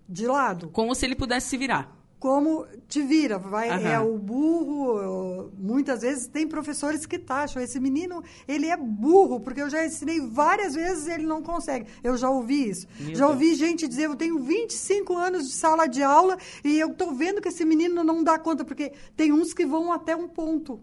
de 0.09 0.27
lado. 0.27 0.69
Como 0.69 0.95
se 0.95 1.07
ele 1.07 1.17
pudesse 1.17 1.49
se 1.49 1.57
virar. 1.57 1.97
como 2.19 2.67
te 2.87 3.03
vira. 3.03 3.37
Vai, 3.39 3.69
Aham. 3.71 3.89
É 3.89 3.99
o 3.99 4.17
burro. 4.17 5.51
Muitas 5.59 6.03
vezes 6.03 6.27
tem 6.29 6.47
professores 6.47 7.05
que 7.07 7.19
taxam. 7.19 7.61
Esse 7.61 7.81
menino, 7.81 8.23
ele 8.47 8.67
é 8.67 8.77
burro, 8.77 9.41
porque 9.41 9.61
eu 9.63 9.69
já 9.71 9.85
ensinei 9.85 10.21
várias 10.21 10.75
vezes 10.75 11.09
ele 11.09 11.27
não 11.27 11.43
consegue. 11.43 11.87
Eu 12.05 12.17
já 12.17 12.31
ouvi 12.31 12.69
isso. 12.69 12.87
Meu 13.01 13.15
já 13.15 13.27
Deus. 13.27 13.31
ouvi 13.31 13.55
gente 13.55 13.89
dizer, 13.89 14.05
eu 14.05 14.15
tenho 14.15 14.39
25 14.39 15.17
anos 15.17 15.49
de 15.49 15.55
sala 15.55 15.87
de 15.89 16.03
aula 16.03 16.37
e 16.63 16.79
eu 16.79 16.93
estou 16.93 17.13
vendo 17.15 17.41
que 17.41 17.49
esse 17.49 17.65
menino 17.65 18.05
não 18.05 18.23
dá 18.23 18.39
conta, 18.39 18.65
porque 18.65 18.93
tem 19.17 19.33
uns 19.33 19.53
que 19.53 19.65
vão 19.67 19.91
até 19.91 20.15
um 20.15 20.29
ponto. 20.29 20.81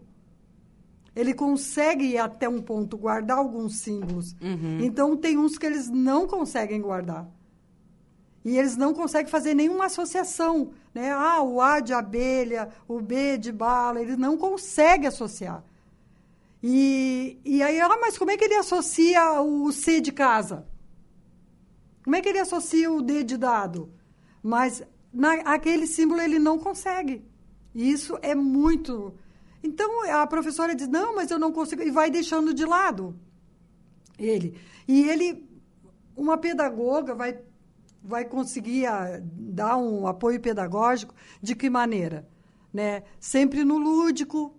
Ele 1.14 1.34
consegue 1.34 2.04
ir 2.04 2.18
até 2.18 2.48
um 2.48 2.62
ponto, 2.62 2.96
guardar 2.96 3.38
alguns 3.38 3.78
símbolos. 3.78 4.34
Uhum. 4.40 4.78
Então, 4.80 5.16
tem 5.16 5.36
uns 5.36 5.58
que 5.58 5.66
eles 5.66 5.88
não 5.88 6.26
conseguem 6.26 6.80
guardar. 6.80 7.28
E 8.44 8.56
eles 8.56 8.76
não 8.76 8.94
conseguem 8.94 9.30
fazer 9.30 9.54
nenhuma 9.54 9.86
associação. 9.86 10.70
Né? 10.94 11.10
Ah, 11.10 11.42
o 11.42 11.60
A 11.60 11.80
de 11.80 11.92
abelha, 11.92 12.68
o 12.88 13.00
B 13.00 13.36
de 13.36 13.52
bala, 13.52 14.00
eles 14.00 14.16
não 14.16 14.36
conseguem 14.36 15.08
associar. 15.08 15.64
E, 16.62 17.38
e 17.44 17.62
aí, 17.62 17.80
ah, 17.80 17.98
mas 18.00 18.18
como 18.18 18.30
é 18.30 18.36
que 18.36 18.44
ele 18.44 18.54
associa 18.54 19.40
o 19.40 19.70
C 19.72 20.00
de 20.00 20.12
casa? 20.12 20.66
Como 22.04 22.16
é 22.16 22.20
que 22.20 22.28
ele 22.28 22.38
associa 22.38 22.90
o 22.90 23.02
D 23.02 23.22
de 23.24 23.36
dado? 23.36 23.90
Mas 24.42 24.82
na, 25.12 25.34
aquele 25.44 25.86
símbolo 25.86 26.20
ele 26.20 26.38
não 26.38 26.58
consegue. 26.58 27.22
E 27.74 27.90
isso 27.90 28.18
é 28.22 28.34
muito. 28.34 29.14
Então 29.62 30.10
a 30.10 30.26
professora 30.26 30.74
diz: 30.74 30.88
não, 30.88 31.14
mas 31.14 31.30
eu 31.30 31.38
não 31.38 31.52
consigo. 31.52 31.82
E 31.82 31.90
vai 31.90 32.10
deixando 32.10 32.54
de 32.54 32.64
lado 32.64 33.14
ele. 34.20 34.54
E 34.86 35.08
ele, 35.08 35.48
uma 36.16 36.36
pedagoga, 36.36 37.14
vai, 37.14 37.38
vai 38.02 38.24
conseguir 38.24 38.86
ah, 38.86 39.20
dar 39.22 39.76
um 39.76 40.06
apoio 40.06 40.38
pedagógico 40.40 41.14
de 41.40 41.54
que 41.54 41.70
maneira? 41.70 42.28
Né? 42.72 43.02
Sempre 43.18 43.64
no 43.64 43.78
lúdico, 43.78 44.54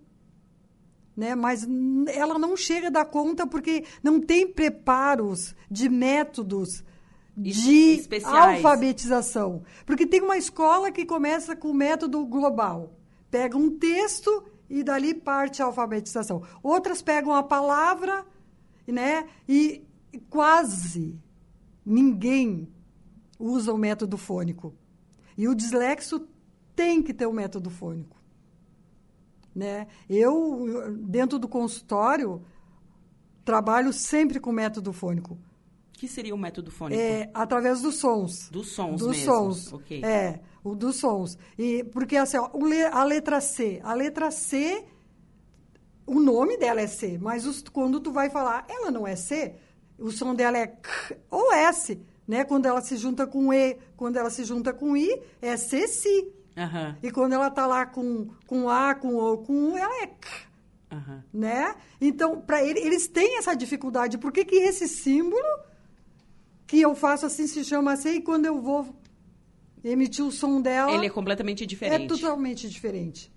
né? 1.16 1.34
mas 1.34 1.66
ela 2.08 2.38
não 2.38 2.56
chega 2.56 2.88
a 2.88 2.90
dar 2.90 3.04
conta 3.04 3.46
porque 3.46 3.84
não 4.02 4.20
tem 4.20 4.46
preparos 4.46 5.54
de 5.70 5.88
métodos 5.88 6.84
de 7.34 7.94
especiais. 7.94 8.56
alfabetização. 8.56 9.62
Porque 9.86 10.06
tem 10.06 10.20
uma 10.20 10.36
escola 10.36 10.90
que 10.90 11.06
começa 11.06 11.56
com 11.56 11.68
o 11.68 11.74
método 11.74 12.26
global. 12.26 12.92
Pega 13.30 13.56
um 13.56 13.70
texto 13.70 14.44
e 14.72 14.82
dali 14.82 15.12
parte 15.12 15.60
a 15.60 15.66
alfabetização. 15.66 16.42
Outras 16.62 17.02
pegam 17.02 17.34
a 17.34 17.42
palavra 17.42 18.24
né? 18.86 19.28
e 19.46 19.84
quase 20.30 21.20
ninguém 21.84 22.66
usa 23.38 23.70
o 23.70 23.76
método 23.76 24.16
fônico. 24.16 24.74
E 25.36 25.46
o 25.46 25.54
dislexo 25.54 26.26
tem 26.74 27.02
que 27.02 27.12
ter 27.12 27.26
o 27.26 27.32
método 27.34 27.68
fônico. 27.68 28.16
Né? 29.54 29.88
Eu, 30.08 30.96
dentro 31.00 31.38
do 31.38 31.46
consultório, 31.46 32.42
trabalho 33.44 33.92
sempre 33.92 34.40
com 34.40 34.50
método 34.50 34.90
fônico. 34.90 35.36
Que 35.92 36.08
seria 36.08 36.34
o 36.34 36.38
método 36.38 36.70
fônico? 36.70 36.98
É, 36.98 37.30
através 37.34 37.82
dos 37.82 37.96
sons. 37.96 38.48
Dos 38.48 38.68
sons 38.72 39.00
Dos 39.00 39.18
mesmo. 39.18 39.34
sons. 39.34 39.72
Ok. 39.74 40.02
É, 40.02 40.40
o 40.64 40.74
dos 40.74 40.96
sons. 40.96 41.36
E, 41.58 41.84
porque 41.84 42.16
assim, 42.16 42.36
ó, 42.36 42.50
a 42.92 43.04
letra 43.04 43.40
C. 43.40 43.80
A 43.82 43.94
letra 43.94 44.30
C, 44.30 44.84
o 46.06 46.18
nome 46.20 46.56
dela 46.58 46.80
é 46.80 46.86
C, 46.86 47.18
mas 47.20 47.46
os- 47.46 47.62
quando 47.62 48.00
tu 48.00 48.12
vai 48.12 48.28
falar, 48.30 48.64
ela 48.68 48.90
não 48.90 49.06
é 49.06 49.16
C, 49.16 49.54
o 49.98 50.10
som 50.10 50.34
dela 50.34 50.58
é 50.58 50.66
K 50.66 51.16
ou 51.30 51.52
S. 51.52 52.00
Né? 52.26 52.44
Quando 52.44 52.66
ela 52.66 52.80
se 52.80 52.96
junta 52.96 53.26
com 53.26 53.52
E, 53.52 53.76
quando 53.96 54.16
ela 54.16 54.30
se 54.30 54.44
junta 54.44 54.72
com 54.72 54.96
I, 54.96 55.20
é 55.40 55.56
C, 55.56 55.86
Si. 55.88 56.32
Aham, 56.56 56.96
E 57.02 57.10
quando 57.10 57.32
ela 57.32 57.48
está 57.48 57.66
lá 57.66 57.86
com, 57.86 58.28
com 58.46 58.68
A, 58.68 58.94
com 58.94 59.16
O, 59.16 59.38
com 59.38 59.72
U, 59.72 59.76
ela 59.76 60.02
é 60.02 60.06
K 60.06 60.28
aham. 60.92 61.24
né? 61.32 61.74
Então, 62.00 62.40
para 62.42 62.62
ele, 62.62 62.78
eles 62.80 63.08
têm 63.08 63.38
essa 63.38 63.54
dificuldade. 63.54 64.18
Por 64.18 64.30
que, 64.30 64.44
que 64.44 64.56
esse 64.56 64.86
símbolo 64.86 65.42
que 66.66 66.80
eu 66.80 66.94
faço 66.94 67.26
assim 67.26 67.46
se 67.46 67.64
chama 67.64 67.92
assim 67.92 68.16
e 68.16 68.22
quando 68.22 68.46
eu 68.46 68.60
vou 68.60 68.94
emitir 69.84 70.24
o 70.24 70.30
som 70.32 70.60
dela 70.60 70.92
Ele 70.92 71.06
é 71.06 71.10
completamente 71.10 71.64
é 71.64 71.66
diferente. 71.66 72.08
totalmente 72.08 72.68
diferente, 72.68 73.32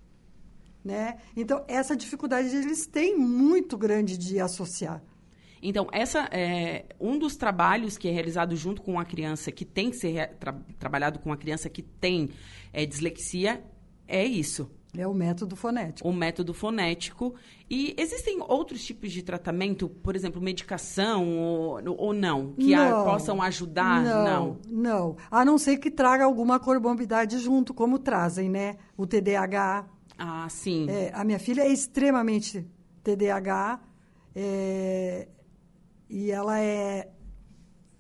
né? 0.84 1.18
Então, 1.36 1.64
essa 1.68 1.96
dificuldade 1.96 2.56
eles 2.56 2.86
têm 2.86 3.18
muito 3.18 3.78
grande 3.78 4.18
de 4.18 4.40
associar. 4.40 5.04
Então, 5.62 5.88
essa 5.92 6.30
é 6.32 6.86
um 7.00 7.18
dos 7.18 7.36
trabalhos 7.36 7.98
que 7.98 8.08
é 8.08 8.12
realizado 8.12 8.56
junto 8.56 8.82
com 8.84 9.00
a 9.00 9.06
criança 9.06 9.52
que 9.52 9.66
tem 9.66 9.90
que 9.90 9.98
ser 9.98 10.30
tra- 10.40 10.60
trabalhado 10.78 11.18
com 11.18 11.32
a 11.32 11.38
criança 11.38 11.70
que 11.70 11.82
tem 11.82 12.30
é, 12.72 12.86
dislexia 12.86 13.64
é 14.08 14.24
isso, 14.24 14.70
É 14.98 15.08
o 15.08 15.14
método 15.14 15.56
fonético. 15.56 16.08
o 16.08 16.14
método 16.14 16.54
fonético. 16.54 17.36
E 17.70 17.96
existem 17.98 18.40
outros 18.42 18.84
tipos 18.84 19.12
de 19.12 19.22
tratamento, 19.24 19.90
por 19.90 20.16
exemplo, 20.16 20.42
medicação 20.42 21.38
ou, 21.38 21.80
ou 21.98 22.14
não, 22.14 22.54
que 22.54 22.74
a- 22.74 22.90
Não. 22.92 23.04
possam 23.06 23.42
ajudar? 23.42 24.04
Não, 24.04 24.58
não. 24.70 25.16
A 25.32 25.44
não 25.44 25.58
ser 25.58 25.78
que 25.78 25.90
traga 25.90 26.24
alguma 26.26 26.60
comorbidade 26.60 27.38
junto, 27.40 27.74
como 27.74 27.98
trazem, 28.00 28.50
né? 28.50 28.78
O 28.98 29.06
TDAH, 29.08 29.88
Ah, 30.18 30.48
sim. 30.50 30.88
É, 30.90 31.12
a 31.14 31.24
minha 31.26 31.40
filha 31.40 31.62
é 31.64 31.68
extremamente 31.70 32.66
TDAH 33.04 33.82
é, 34.34 35.28
e 36.10 36.32
ela 36.32 36.60
é 36.60 37.10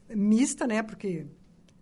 mista, 0.09 0.67
né? 0.67 0.83
Porque 0.83 1.25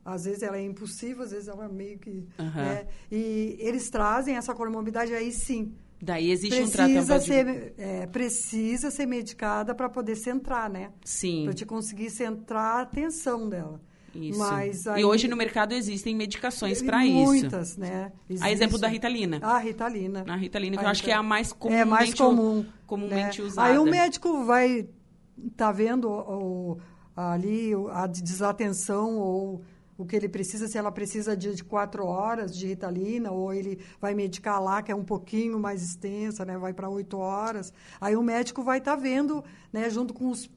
às 0.05 0.25
vezes 0.25 0.43
ela 0.43 0.57
é 0.57 0.63
impulsiva, 0.63 1.23
às 1.23 1.31
vezes 1.31 1.47
ela 1.47 1.65
é 1.65 1.69
meio 1.69 1.97
que... 1.99 2.25
Aham. 2.39 2.61
né? 2.61 2.87
E 3.11 3.55
eles 3.59 3.89
trazem 3.89 4.35
essa 4.35 4.53
comorbidade 4.53 5.13
aí 5.13 5.31
sim. 5.31 5.73
Daí 6.01 6.31
existe 6.31 6.55
um 6.61 6.69
Precisa 6.69 7.17
tratamento. 7.17 7.19
de- 7.21 7.25
ser, 7.25 7.73
é, 7.77 8.07
precisa 8.07 8.91
ser 8.91 9.05
medicada 9.05 9.73
para 9.73 9.87
poder 9.89 10.15
centrar, 10.17 10.69
né? 10.69 10.91
Sim. 11.05 11.45
Para 11.45 11.53
te 11.53 11.65
conseguir 11.65 12.09
centrar 12.09 12.79
a 12.79 12.81
atenção 12.81 13.47
dela. 13.47 13.79
Isso. 14.13 14.37
Mas 14.37 14.85
E 14.85 14.89
aí- 14.89 15.05
hoje 15.05 15.27
no 15.29 15.35
mercado 15.37 15.73
existem 15.73 16.13
medicações 16.13 16.81
para 16.81 17.05
isso. 17.05 17.15
Muitas, 17.15 17.77
né? 17.77 18.11
A 18.41 18.51
exemplo 18.51 18.75
Existe- 18.75 18.81
da 18.81 18.87
Ritalina. 18.89 19.39
A 19.41 19.57
Ritalina. 19.57 20.25
A 20.27 20.35
Ritalina, 20.35 20.75
que 20.77 20.83
A 20.83 20.87
eu 20.87 20.91
acho 20.91 21.03
que 21.03 21.09
é 21.09 21.15
a 21.15 21.23
mais 21.23 21.51
comumente, 21.53 21.81
É 21.81 21.85
mais 21.85 22.13
comum. 22.13 22.65
comumente 22.85 23.41
né? 23.41 23.47
usada. 23.47 23.67
Aí 23.69 23.77
o 23.79 23.85
médico 23.85 24.43
vai 24.43 24.87
tá 25.55 25.71
vendo 25.71 26.09
o, 26.09 26.77
ali 27.15 27.73
o- 27.73 27.87
a 27.87 28.05
desatenção 28.05 29.17
ou 29.17 29.63
o 30.03 30.05
que 30.05 30.15
ele 30.15 30.29
precisa, 30.29 30.67
se 30.67 30.77
ela 30.77 30.91
precisa 30.91 31.35
de, 31.35 31.55
de 31.55 31.63
quatro 31.63 32.05
horas 32.05 32.55
de 32.55 32.67
Ritalina, 32.67 33.31
ou 33.31 33.53
ele 33.53 33.79
vai 33.99 34.13
medicar 34.13 34.61
lá, 34.61 34.81
que 34.83 34.91
é 34.91 34.95
um 34.95 35.03
pouquinho 35.03 35.59
mais 35.59 35.81
extensa, 35.81 36.45
né? 36.45 36.57
vai 36.57 36.73
para 36.73 36.89
oito 36.89 37.17
horas. 37.17 37.73
Aí 37.99 38.15
o 38.15 38.21
médico 38.21 38.61
vai 38.63 38.77
estar 38.77 38.95
vendo, 38.95 39.43
né, 39.71 39.89
junto 39.89 40.13
com 40.13 40.29
os, 40.29 40.49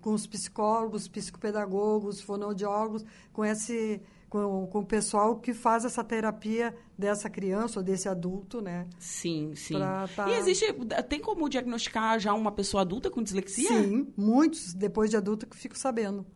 com 0.00 0.12
os 0.12 0.26
psicólogos, 0.26 1.08
psicopedagogos, 1.08 2.20
fonoaudiólogos, 2.20 3.04
com 3.32 3.44
esse 3.44 4.00
com, 4.28 4.66
com 4.66 4.80
o 4.80 4.84
pessoal 4.84 5.36
que 5.36 5.54
faz 5.54 5.86
essa 5.86 6.04
terapia 6.04 6.76
dessa 6.98 7.30
criança 7.30 7.80
ou 7.80 7.84
desse 7.84 8.08
adulto, 8.10 8.60
né? 8.60 8.86
Sim, 8.98 9.54
sim. 9.54 9.78
Tá- 9.78 10.06
E 10.28 10.32
existe. 10.34 10.66
Tem 11.08 11.18
como 11.18 11.48
diagnosticar 11.48 12.18
já 12.20 12.34
uma 12.34 12.52
pessoa 12.52 12.82
adulta 12.82 13.10
com 13.10 13.22
dislexia? 13.22 13.68
Sim, 13.68 14.12
muitos, 14.16 14.74
depois 14.74 15.08
de 15.08 15.16
adulto, 15.16 15.46
que 15.46 15.56
fico 15.56 15.78
sabendo. 15.78 16.26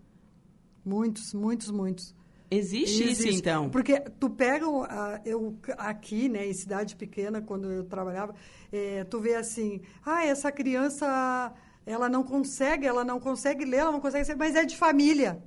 Muitos, 0.84 1.32
muitos, 1.32 1.70
muitos. 1.70 2.14
Existe, 2.50 3.02
isso, 3.04 3.22
Existe. 3.22 3.40
então. 3.40 3.70
Porque 3.70 3.98
tu 4.20 4.28
pega, 4.28 4.66
ah, 4.66 5.20
eu 5.24 5.56
aqui, 5.78 6.28
né, 6.28 6.46
em 6.46 6.52
cidade 6.52 6.94
pequena, 6.94 7.40
quando 7.40 7.70
eu 7.72 7.84
trabalhava, 7.84 8.34
eh, 8.70 9.04
tu 9.04 9.20
vê 9.20 9.36
assim, 9.36 9.80
ah, 10.04 10.26
essa 10.26 10.52
criança, 10.52 11.52
ela 11.86 12.10
não 12.10 12.22
consegue, 12.22 12.86
ela 12.86 13.04
não 13.04 13.18
consegue 13.18 13.64
ler, 13.64 13.78
ela 13.78 13.92
não 13.92 14.00
consegue 14.00 14.26
ser, 14.26 14.36
mas 14.36 14.54
é 14.54 14.66
de 14.66 14.76
família. 14.76 15.42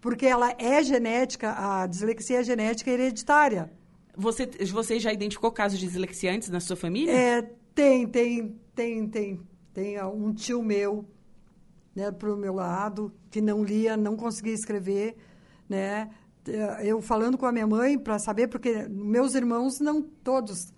Porque 0.00 0.24
ela 0.24 0.54
é 0.58 0.82
genética, 0.82 1.52
a 1.52 1.86
dislexia 1.86 2.40
é 2.40 2.44
genética 2.44 2.90
hereditária. 2.90 3.70
Você, 4.16 4.46
você 4.72 4.98
já 4.98 5.12
identificou 5.12 5.52
casos 5.52 5.78
de 5.78 5.86
dislexia 5.86 6.32
antes 6.32 6.48
na 6.48 6.60
sua 6.60 6.76
família? 6.76 7.12
É, 7.12 7.42
tem, 7.74 8.06
tem, 8.08 8.58
tem, 8.74 9.06
tem. 9.06 9.40
Tem 9.74 9.98
ah, 9.98 10.08
um 10.08 10.32
tio 10.32 10.62
meu, 10.62 11.04
né, 11.96 12.12
pro 12.12 12.36
meu 12.36 12.52
lado, 12.52 13.10
que 13.30 13.40
não 13.40 13.64
lia, 13.64 13.96
não 13.96 14.16
conseguia 14.16 14.52
escrever, 14.52 15.16
né? 15.66 16.10
Eh, 16.46 16.82
Eu 16.90 17.00
falando 17.00 17.38
com 17.38 17.46
a 17.46 17.52
minha 17.52 17.66
mãe 17.66 17.98
para 17.98 18.18
saber, 18.18 18.48
porque 18.48 18.86
meus 18.88 19.34
irmãos 19.34 19.80
não 19.80 20.02
todos 20.02 20.74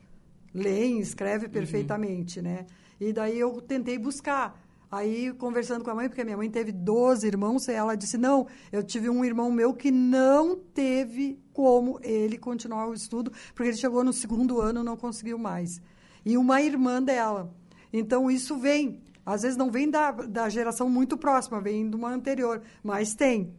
leem, 0.55 1.01
escrevem 1.01 1.51
perfeitamente, 1.51 2.41
né? 2.41 2.67
E 3.01 3.13
daí 3.13 3.39
eu 3.39 3.61
tentei 3.61 3.99
buscar. 3.99 4.65
Aí, 4.91 5.35
conversando 5.35 5.85
com 5.85 5.91
a 5.91 5.95
mãe, 5.95 6.09
porque 6.09 6.23
a 6.23 6.25
minha 6.25 6.37
mãe 6.37 6.49
teve 6.49 6.73
12 6.73 7.27
irmãos, 7.27 7.69
e 7.69 7.73
ela 7.73 7.95
disse, 7.95 8.17
não, 8.17 8.47
eu 8.73 8.83
tive 8.83 9.11
um 9.11 9.23
irmão 9.23 9.53
meu 9.53 9.75
que 9.75 9.91
não 9.91 10.57
teve 10.57 11.39
como 11.53 11.99
ele 12.03 12.39
continuar 12.39 12.89
o 12.89 12.95
estudo, 12.95 13.31
porque 13.55 13.71
ele 13.71 13.77
chegou 13.77 14.03
no 14.03 14.15
segundo 14.15 14.61
ano 14.63 14.81
e 14.81 14.85
não 14.85 14.97
conseguiu 14.97 15.37
mais. 15.37 15.79
E 16.25 16.39
uma 16.39 16.63
irmã 16.63 17.03
dela. 17.03 17.53
Então, 17.93 18.31
isso 18.31 18.57
vem. 18.57 19.03
Às 19.35 19.42
vezes 19.42 19.56
não 19.56 19.70
vem 19.70 19.90
da, 19.90 20.11
da 20.11 20.49
geração 20.49 20.88
muito 20.88 21.16
próxima, 21.16 21.61
vem 21.61 21.88
de 21.88 21.94
uma 21.97 22.11
anterior, 22.11 22.62
mas 22.82 23.14
tem. 23.14 23.52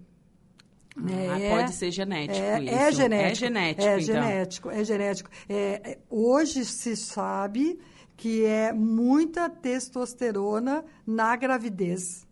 Ah, 0.97 1.39
É, 1.39 1.49
pode 1.57 1.73
ser 1.73 1.91
genético 1.91 2.39
é, 2.45 2.63
isso. 2.63 2.73
É 2.75 2.91
genético. 2.91 3.31
É 3.31 3.35
genético, 3.35 3.81
é 3.88 3.93
então. 3.93 4.01
genético, 4.01 4.69
é 4.71 4.83
genético. 4.83 5.29
É, 5.47 5.55
é, 5.91 5.99
hoje 6.09 6.65
se 6.65 6.95
sabe 6.95 7.79
que 8.17 8.43
é 8.45 8.73
muita 8.73 9.49
testosterona 9.49 10.83
na 11.07 11.35
gravidez. 11.35 12.27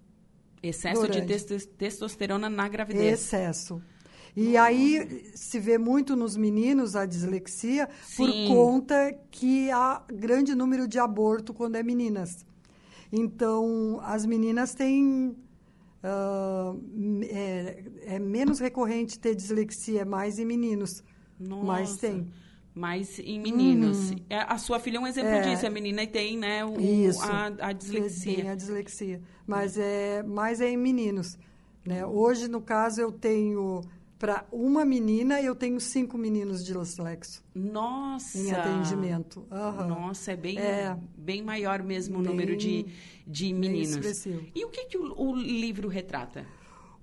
Excesso 0.62 1.02
Durante. 1.02 1.22
de 1.22 1.28
testos- 1.28 1.66
testosterona 1.66 2.50
na 2.50 2.68
gravidez. 2.68 3.22
Excesso. 3.22 3.82
E 4.36 4.58
aí 4.58 5.32
se 5.34 5.60
vê 5.60 5.78
muito 5.78 6.16
nos 6.16 6.36
meninos 6.36 6.96
a 6.96 7.06
dislexia 7.06 7.88
por 8.18 8.30
Sim. 8.30 8.48
conta 8.50 9.14
que 9.32 9.72
há 9.72 10.04
grande 10.14 10.54
número 10.54 10.88
de 10.88 11.00
aborto 11.00 11.54
quando 11.54 11.76
é 11.76 11.84
meninas. 11.84 12.46
Então, 13.12 14.00
as 14.04 14.26
meninas 14.26 14.74
têm. 14.74 15.36
ah, 16.04 16.74
é, 17.30 17.84
é 18.16 18.20
menos 18.20 18.60
recorrente 18.60 19.20
ter 19.20 19.36
dislexia, 19.36 20.02
é 20.02 20.06
mais 20.06 20.40
em 20.40 20.46
meninos. 20.46 21.04
Nossa. 21.40 21.66
Mas 21.66 21.98
tem. 21.98 22.28
Mas 22.74 23.18
em 23.20 23.40
meninos. 23.40 24.12
Uhum. 24.12 24.18
É, 24.30 24.38
A 24.42 24.58
sua 24.60 24.80
filha 24.80 24.98
é 24.98 25.00
um 25.00 25.08
exemplo 25.08 25.32
É. 25.32 25.42
disso. 25.42 25.66
A 25.66 25.70
menina 25.70 26.06
tem, 26.06 26.38
né, 26.38 26.64
o, 26.64 26.80
Isso. 26.80 27.24
a, 27.24 27.48
a 27.48 27.52
Tem 27.70 27.76
dislexia. 27.78 28.52
a 28.52 28.56
dislexia. 28.56 29.22
Mas 29.48 29.78
é, 29.80 30.22
mais 30.22 30.62
é 30.62 30.70
em 30.70 30.78
meninos. 30.78 31.40
Né? 31.84 32.06
Hoje, 32.06 32.48
no 32.48 32.62
caso, 32.62 33.02
eu 33.02 33.12
tenho. 33.12 33.82
Para 34.20 34.46
uma 34.52 34.84
menina, 34.84 35.40
eu 35.42 35.54
tenho 35.54 35.80
cinco 35.80 36.18
meninos 36.18 36.66
dislexos 36.66 37.44
Nossa! 37.54 38.38
em 38.38 38.52
atendimento. 38.52 39.46
Aham. 39.52 39.88
Nossa, 39.88 40.32
é 40.32 40.36
bem, 40.36 40.58
É. 40.58 40.98
bem 41.16 41.44
maior 41.44 41.84
mesmo 41.84 42.18
o 42.18 42.22
Bem- 42.24 42.32
número 42.32 42.58
de, 42.58 42.86
de 43.28 43.54
meninos. 43.54 43.90
expressivo. 43.92 44.44
E 44.56 44.66
o 44.66 44.70
que, 44.70 44.86
que 44.86 44.98
o, 44.98 45.14
o 45.22 45.36
livro 45.36 45.88
retrata? 45.88 46.46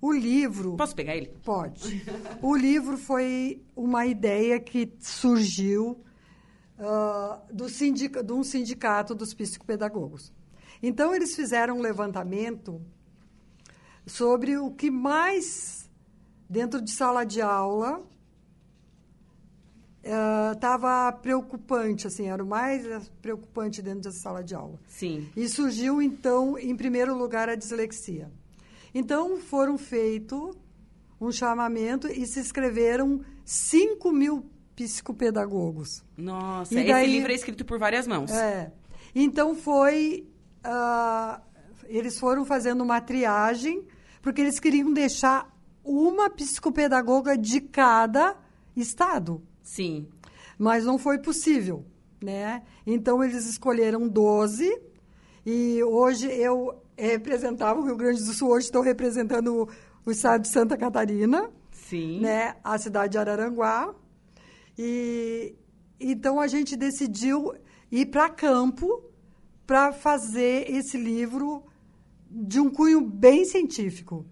O 0.01 0.11
livro. 0.11 0.75
Posso 0.75 0.93
pegar 0.93 1.15
ele? 1.15 1.31
Pode. 1.43 2.03
O 2.41 2.53
livro 2.55 2.97
foi 2.97 3.61
uma 3.75 4.05
ideia 4.05 4.59
que 4.59 4.91
surgiu 4.99 5.97
ah, 6.77 7.39
do 7.51 7.69
sindica, 7.69 8.21
de 8.21 8.33
um 8.33 8.43
sindicato 8.43 9.15
dos 9.15 9.33
psicopedagogos. 9.33 10.33
Então, 10.83 11.15
eles 11.15 11.33
fizeram 11.33 11.77
um 11.77 11.81
levantamento 11.81 12.81
sobre 14.05 14.57
o 14.57 14.69
que 14.71 14.91
mais, 14.91 15.84
dentro 16.49 16.81
de 16.81 16.91
sala 16.91 17.23
de 17.25 17.41
aula, 17.41 18.01
estava 20.53 21.11
preocupante, 21.13 22.05
assim, 22.07 22.27
era 22.27 22.43
o 22.43 22.45
mais 22.47 22.85
preocupante 23.21 23.81
dentro 23.81 24.01
da 24.01 24.11
sala 24.11 24.43
de 24.43 24.53
aula. 24.53 24.79
Sim. 24.87 25.27
E 25.35 25.47
surgiu, 25.49 26.01
então, 26.01 26.57
em 26.57 26.75
primeiro 26.75 27.17
lugar, 27.17 27.49
a 27.49 27.55
dislexia. 27.55 28.31
Então, 28.93 29.37
foram 29.37 29.77
feito 29.77 30.55
um 31.19 31.31
chamamento 31.31 32.07
e 32.07 32.25
se 32.27 32.39
inscreveram 32.39 33.21
5 33.43 34.11
mil 34.11 34.45
psicopedagogos. 34.75 36.03
Nossa, 36.17 36.73
E 36.79 36.85
daí- 36.85 37.03
esse 37.05 37.11
livro 37.11 37.31
é 37.31 37.35
escrito 37.35 37.65
por 37.65 37.79
várias 37.79 38.05
mãos. 38.07 38.31
É. 38.31 38.71
Então, 39.13 39.55
foi... 39.55 40.27
ah, 40.63 41.41
eles 41.85 42.19
foram 42.19 42.45
fazendo 42.45 42.83
uma 42.83 42.99
triagem, 43.01 43.87
porque 44.21 44.41
eles 44.41 44.59
queriam 44.59 44.91
deixar 44.93 45.54
uma 45.85 46.29
psicopedagoga 46.29 47.37
de 47.37 47.61
cada 47.61 48.35
estado 48.75 49.41
Sim. 49.61 50.07
mas 50.57 50.83
não 50.83 50.97
foi 50.97 51.19
possível, 51.19 51.85
né? 52.21 52.63
Então 52.85 53.23
eles 53.23 53.45
escolheram 53.45 54.07
12 54.07 54.81
e 55.45 55.83
hoje 55.83 56.27
eu 56.27 56.81
representava 56.97 57.79
o 57.79 57.85
Rio 57.85 57.95
Grande 57.95 58.23
do 58.23 58.33
Sul, 58.33 58.49
hoje 58.49 58.65
estou 58.65 58.81
representando 58.81 59.63
o, 59.63 59.69
o 60.05 60.11
estado 60.11 60.41
de 60.41 60.49
Santa 60.49 60.75
Catarina, 60.75 61.51
Sim. 61.71 62.19
né? 62.19 62.55
A 62.63 62.77
cidade 62.77 63.13
de 63.13 63.17
Araranguá. 63.17 63.93
E 64.77 65.55
então 65.99 66.39
a 66.39 66.47
gente 66.47 66.75
decidiu 66.75 67.53
ir 67.91 68.07
para 68.07 68.29
campo 68.29 69.03
para 69.65 69.91
fazer 69.91 70.69
esse 70.69 70.97
livro 70.97 71.63
de 72.29 72.59
um 72.59 72.69
cunho 72.69 73.01
bem 73.01 73.45
científico. 73.45 74.25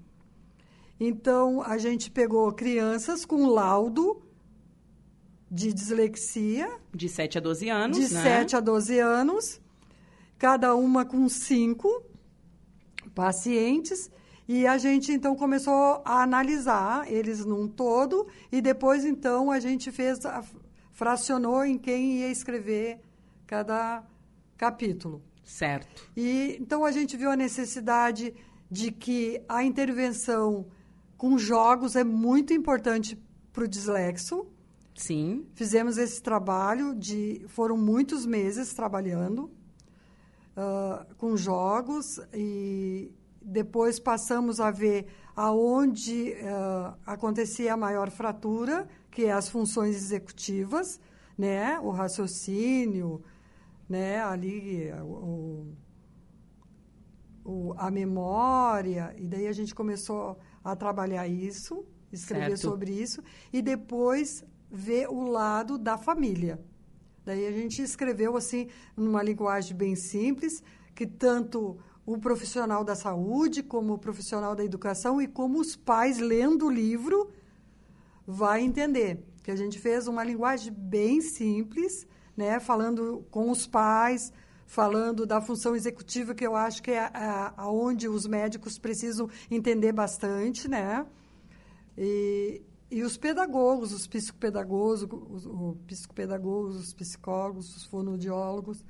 Então 1.05 1.61
a 1.63 1.77
gente 1.77 2.09
pegou 2.11 2.51
crianças 2.53 3.25
com 3.25 3.45
laudo 3.47 4.21
de 5.51 5.71
dislexia 5.73 6.67
De 6.93 7.07
7 7.09 7.37
a 7.37 7.41
12 7.41 7.69
anos, 7.69 7.97
de 7.97 8.13
né? 8.13 8.23
7 8.23 8.55
a 8.55 8.59
12 8.59 8.99
anos, 8.99 9.61
cada 10.37 10.75
uma 10.75 11.03
com 11.05 11.27
cinco 11.29 11.87
pacientes. 13.13 14.09
E 14.47 14.67
a 14.67 14.77
gente, 14.77 15.11
então, 15.11 15.35
começou 15.35 16.01
a 16.03 16.21
analisar 16.21 17.09
eles 17.11 17.45
num 17.45 17.65
todo 17.67 18.27
e 18.51 18.61
depois, 18.61 19.05
então, 19.05 19.49
a 19.49 19.59
gente 19.59 19.89
fez, 19.91 20.25
a- 20.25 20.43
fracionou 20.91 21.63
em 21.63 21.77
quem 21.77 22.17
ia 22.19 22.29
escrever 22.29 22.99
cada 23.47 24.03
capítulo. 24.57 25.21
Certo. 25.45 26.09
E 26.15 26.57
então 26.59 26.83
a 26.85 26.91
gente 26.91 27.15
viu 27.17 27.29
a 27.31 27.35
necessidade 27.35 28.33
de 28.71 28.91
que 28.91 29.41
a 29.47 29.63
intervenção 29.63 30.65
com 31.23 31.37
jogos 31.37 31.95
é 31.95 32.03
muito 32.03 32.51
importante 32.53 33.17
para 33.53 33.63
o 33.63 33.67
dislexo. 33.67 34.45
Sim. 34.93 35.47
Fizemos 35.55 35.97
esse 35.97 36.21
trabalho 36.21 36.93
de 36.93 37.45
foram 37.47 37.77
muitos 37.77 38.25
meses 38.25 38.73
trabalhando 38.73 39.49
ah, 40.57 41.07
com 41.17 41.37
jogos 41.37 42.19
e 42.33 43.09
depois 43.41 44.01
passamos 44.01 44.59
a 44.59 44.69
ver 44.69 45.07
aonde 45.33 46.33
ah, 46.43 46.97
acontecia 47.05 47.73
a 47.73 47.77
maior 47.77 48.11
fratura, 48.11 48.85
que 49.09 49.23
é 49.23 49.31
as 49.31 49.47
funções 49.47 49.95
executivas, 49.95 50.99
né, 51.37 51.79
o 51.79 51.89
raciocínio, 51.89 53.21
né, 53.87 54.21
ali 54.21 54.91
o, 55.01 55.67
o- 57.45 57.73
a 57.77 57.89
memória 57.89 59.15
e 59.17 59.25
daí 59.25 59.47
a 59.47 59.53
gente 59.53 59.73
começou 59.73 60.37
a 60.63 60.75
trabalhar 60.75 61.27
isso, 61.27 61.85
escrever 62.11 62.57
Certo. 62.57 62.61
sobre 62.61 62.91
isso 62.91 63.21
e 63.51 63.61
depois 63.61 64.43
ver 64.71 65.07
o 65.09 65.23
lado 65.23 65.77
da 65.77 65.97
família. 65.97 66.59
Daí 67.25 67.45
a 67.47 67.51
gente 67.51 67.81
escreveu 67.81 68.35
assim 68.35 68.67
numa 68.95 69.23
linguagem 69.23 69.75
bem 69.75 69.95
simples 69.95 70.63
que 70.93 71.05
tanto 71.05 71.77
o 72.05 72.17
profissional 72.17 72.83
da 72.83 72.95
saúde 72.95 73.63
como 73.63 73.93
o 73.93 73.97
profissional 73.97 74.55
da 74.55 74.63
educação 74.63 75.21
e 75.21 75.27
como 75.27 75.59
os 75.59 75.75
pais 75.75 76.19
lendo 76.19 76.67
o 76.67 76.71
livro 76.71 77.31
vai 78.27 78.61
entender 78.61 79.23
que 79.41 79.51
a 79.51 79.55
gente 79.55 79.77
fez 79.77 80.07
uma 80.07 80.23
linguagem 80.23 80.71
bem 80.71 81.19
simples, 81.19 82.07
né, 82.35 82.59
falando 82.59 83.25
com 83.29 83.51
os 83.51 83.67
pais, 83.67 84.31
falando 84.65 85.25
da 85.25 85.39
função 85.41 85.75
executiva 85.75 86.33
que 86.33 86.45
eu 86.45 86.55
acho 86.55 86.81
que 86.81 86.91
é 86.91 86.99
a- 86.99 87.53
aonde 87.57 88.07
os 88.07 88.25
médicos 88.25 88.77
precisam 88.77 89.29
entender 89.51 89.91
bastante, 89.91 90.67
né? 90.67 91.05
E, 91.97 92.61
e 92.89 93.03
os 93.03 93.17
pedagogos, 93.17 93.91
os 93.91 94.07
psicopedagogos, 94.07 95.03
os, 95.03 95.45
os 95.45 95.77
psicopedagogos, 95.87 96.75
os 96.75 96.93
psicólogos, 96.93 97.75
os 97.75 97.85
fonoaudiólogos, 97.85 98.83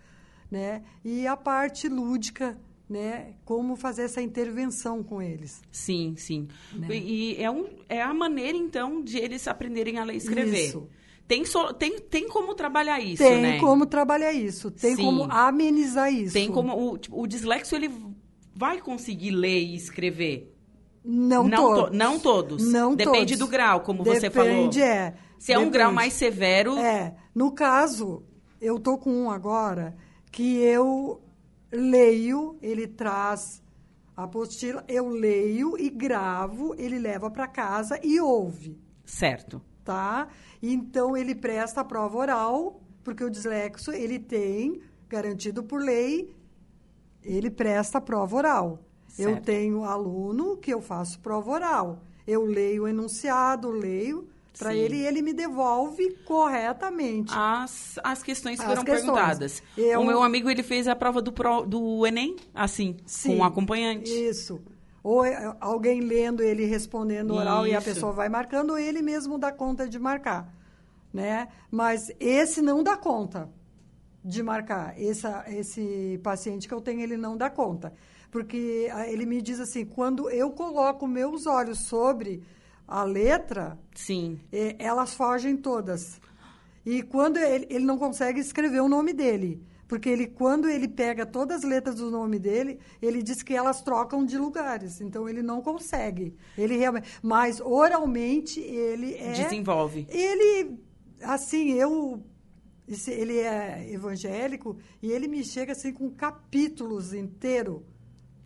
né? 0.50 0.84
E 1.04 1.26
a 1.28 1.36
parte 1.36 1.88
lúdica, 1.90 2.58
né? 2.90 3.34
Como 3.44 3.76
fazer 3.76 4.04
essa 4.04 4.22
intervenção 4.22 5.04
com 5.04 5.22
eles. 5.22 5.62
Sim, 5.72 6.16
sim. 6.18 6.48
Né? 6.74 6.88
E 6.96 7.36
é, 7.42 7.50
um, 7.50 7.68
é 7.90 8.02
a 8.02 8.14
maneira, 8.14 8.58
então, 8.58 9.02
de 9.02 9.18
eles 9.18 9.48
aprenderem 9.48 9.98
a 10.00 10.04
ler 10.04 10.14
e 10.14 10.18
escrever. 10.18 10.68
Isso. 10.68 10.88
Tem, 11.28 11.46
so, 11.46 11.74
tem, 11.74 12.00
tem 12.00 12.28
como 12.28 12.54
trabalhar 12.54 13.00
isso, 13.00 13.24
tem 13.24 13.42
né? 13.42 13.60
como 13.60 13.86
trabalhar 13.86 14.34
isso, 14.34 14.70
tem 14.70 14.96
Sim. 14.96 15.04
como 15.04 15.24
amenizar 15.32 16.12
isso. 16.14 16.34
Tem 16.34 16.52
como... 16.52 16.76
O, 16.92 16.98
tipo, 16.98 17.20
o 17.22 17.26
dislexo, 17.26 17.76
ele 17.76 17.90
vai 18.54 18.80
conseguir 18.82 19.32
ler 19.32 19.60
e 19.64 19.76
escrever. 19.76 20.54
Não, 21.04 21.48
não, 21.48 21.58
todos. 21.58 21.90
to- 21.90 21.96
não 21.96 22.20
todos. 22.20 22.64
Não 22.72 22.96
Depende 22.96 23.34
todos. 23.36 23.40
do 23.40 23.48
grau, 23.48 23.82
como 23.82 24.04
você 24.04 24.30
falou. 24.30 24.50
Depende, 24.50 24.82
é. 24.82 25.16
Se 25.40 25.52
é 25.52 25.58
um 25.58 25.62
Depende. 25.62 25.78
grau 25.78 25.92
mais 25.94 26.14
severo, 26.14 26.78
É. 26.78 27.16
No 27.34 27.52
caso, 27.52 28.24
eu 28.62 28.78
tô 28.80 28.98
com 28.98 29.12
um 29.12 29.32
agora 29.32 29.96
que 30.32 30.58
eu 30.60 31.22
leio, 31.72 32.58
ele 32.62 32.86
traz 32.88 33.62
a 34.16 34.24
apostila, 34.24 34.84
eu 34.88 35.10
leio 35.10 35.76
e 35.80 35.90
gravo, 35.90 36.76
ele 36.78 37.00
leva 37.00 37.32
para 37.32 37.48
casa 37.48 38.00
e 38.04 38.20
ouve, 38.20 38.78
certo. 39.04 39.60
Tá? 39.84 40.28
Então 40.62 41.16
ele 41.18 41.36
presta 41.36 41.82
a 41.82 41.84
prova 41.84 42.18
oral, 42.18 42.82
porque 43.04 43.24
o 43.24 43.30
dislexo 43.30 43.92
ele 43.92 44.20
tem 44.20 44.82
garantido 45.10 45.64
por 45.64 45.82
lei, 45.82 46.34
ele 47.24 47.50
presta 47.50 47.98
a 47.98 48.02
prova 48.02 48.36
oral. 48.36 48.80
Eu 49.18 49.30
Certo. 49.34 49.44
tenho 49.46 49.84
aluno 49.84 50.58
que 50.58 50.74
eu 50.74 50.82
faço 50.82 51.20
prova 51.20 51.52
oral. 51.52 52.00
Eu 52.26 52.44
leio 52.46 52.84
o 52.84 52.88
enunciado, 52.88 53.70
leio 53.70 54.28
para 54.58 54.74
ele 54.76 54.98
e 54.98 55.06
ele 55.06 55.22
me 55.22 55.34
devolve 55.34 56.12
corretamente. 56.26 57.32
As, 57.36 58.00
as 58.04 58.24
questões 58.24 58.60
As 58.60 58.66
foram 58.66 58.84
questões. 58.84 59.06
perguntadas. 59.06 59.64
Eu- 59.78 60.02
O 60.02 60.06
meu 60.06 60.24
amigo, 60.24 60.50
ele 60.50 60.64
fez 60.64 60.88
a 60.88 60.96
prova 60.96 61.22
do, 61.22 61.32
pro- 61.32 61.66
do 61.66 62.06
Enem, 62.08 62.36
assim, 62.54 62.98
Sim, 63.06 63.30
com 63.30 63.36
um 63.38 63.44
acompanhante. 63.44 64.10
Isso. 64.12 64.62
Ou 65.04 65.26
é 65.26 65.56
alguém 65.60 66.00
lendo, 66.00 66.42
ele 66.42 66.66
respondendo 66.66 67.34
oral 67.34 67.68
e 67.68 67.76
a 67.76 67.80
Isso. 67.80 67.90
pessoa 67.90 68.14
vai 68.14 68.30
marcando, 68.30 68.72
ou 68.72 68.78
ele 68.80 69.02
mesmo 69.02 69.38
dá 69.38 69.52
conta 69.52 69.88
de 69.88 70.00
marcar, 70.00 70.54
né? 71.14 71.50
Mas 71.70 72.10
esse 72.20 72.62
não 72.62 72.82
dá 72.82 72.96
conta 72.96 73.50
de 74.24 74.42
marcar. 74.42 74.98
Essa, 74.98 75.44
esse 75.48 76.20
paciente 76.24 76.68
que 76.68 76.74
eu 76.74 76.80
tenho, 76.80 77.02
ele 77.02 77.18
não 77.18 77.36
dá 77.36 77.50
conta. 77.50 77.94
Porque 78.32 78.90
ah, 78.94 79.08
ele 79.08 79.26
me 79.26 79.42
diz 79.42 79.60
assim, 79.60 79.86
quando 79.86 80.30
eu 80.30 80.52
coloco 80.52 81.06
meus 81.06 81.46
olhos 81.46 81.80
sobre 81.80 82.42
a 82.88 83.04
letra, 83.04 83.78
Sim. 83.94 84.40
eh, 84.52 84.76
elas 84.80 85.14
fogem 85.14 85.58
todas. 85.58 86.20
E 86.86 87.04
quando 87.04 87.38
ele, 87.38 87.68
ele 87.70 87.86
não 87.86 87.98
consegue 87.98 88.40
escrever 88.40 88.82
o 88.82 88.88
nome 88.88 89.14
dele. 89.14 89.62
Porque 89.94 90.10
ele, 90.10 90.26
quando 90.26 90.68
ele 90.68 90.88
pega 90.88 91.24
todas 91.24 91.58
as 91.58 91.70
letras 91.70 91.98
do 91.98 92.10
nome 92.10 92.40
dele, 92.40 92.80
ele 93.00 93.22
diz 93.22 93.44
que 93.44 93.54
elas 93.54 93.80
trocam 93.84 94.26
de 94.26 94.40
lugares. 94.40 95.00
Então, 95.00 95.30
ele 95.30 95.44
não 95.44 95.62
consegue. 95.62 96.36
Ele 96.58 96.76
realmente... 96.78 97.20
Mas, 97.22 97.62
oralmente, 97.62 98.60
ele 98.60 99.14
é... 99.14 99.34
Desenvolve. 99.34 100.08
Ele, 100.10 100.80
assim, 101.22 101.74
eu... 101.74 102.24
Ele 103.08 103.38
é 103.38 103.94
evangélico 103.94 104.78
e 105.00 105.12
ele 105.12 105.28
me 105.28 105.44
chega, 105.44 105.74
assim, 105.74 105.94
com 105.94 106.10
capítulos 106.10 107.14
inteiros 107.14 107.84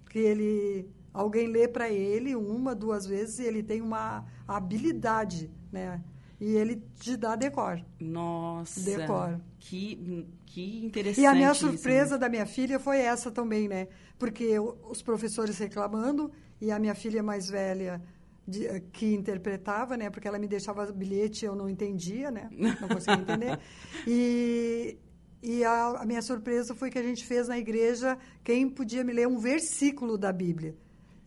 que 0.09 0.19
ele... 0.19 0.89
Alguém 1.13 1.47
lê 1.47 1.65
para 1.65 1.89
ele 1.89 2.35
uma, 2.35 2.75
duas 2.75 3.07
vezes 3.07 3.39
e 3.39 3.43
ele 3.43 3.63
tem 3.63 3.81
uma 3.81 4.25
habilidade, 4.45 5.49
né? 5.71 6.03
E 6.41 6.55
ele 6.55 6.83
te 6.99 7.15
dá 7.15 7.37
decor. 7.37 7.81
Nossa. 8.01 8.81
Decora. 8.81 9.41
Que, 9.69 10.25
que 10.45 10.85
interessante. 10.85 11.23
E 11.23 11.25
a 11.25 11.33
minha 11.33 11.51
isso, 11.51 11.65
né? 11.65 11.71
surpresa 11.73 12.17
da 12.17 12.29
minha 12.29 12.45
filha 12.45 12.79
foi 12.79 12.99
essa 12.99 13.29
também, 13.31 13.67
né? 13.67 13.87
Porque 14.17 14.43
eu- 14.43 14.77
os 14.89 15.01
professores 15.01 15.57
reclamando 15.57 16.31
e 16.61 16.71
a 16.71 16.79
minha 16.79 16.95
filha 16.95 17.21
mais 17.21 17.49
velha 17.49 18.01
de- 18.47 18.65
eh, 18.65 18.81
que 18.93 19.13
interpretava, 19.13 19.97
né? 19.97 20.09
Porque 20.09 20.27
ela 20.27 20.39
me 20.39 20.47
deixava 20.47 20.89
bilhete 20.91 21.45
eu 21.45 21.55
não 21.55 21.67
entendia, 21.69 22.31
né? 22.31 22.49
Não 22.51 22.87
conseguia 22.87 23.21
entender. 23.21 23.59
E, 24.07 24.97
e 25.43 25.63
a, 25.65 26.01
a 26.01 26.05
minha 26.05 26.21
surpresa 26.21 26.73
foi 26.73 26.89
que 26.89 26.97
a 26.97 27.03
gente 27.03 27.25
fez 27.25 27.47
na 27.49 27.57
igreja 27.57 28.17
quem 28.43 28.69
podia 28.69 29.03
me 29.03 29.11
ler 29.13 29.27
um 29.27 29.37
versículo 29.37 30.17
da 30.17 30.31
Bíblia. 30.31 30.75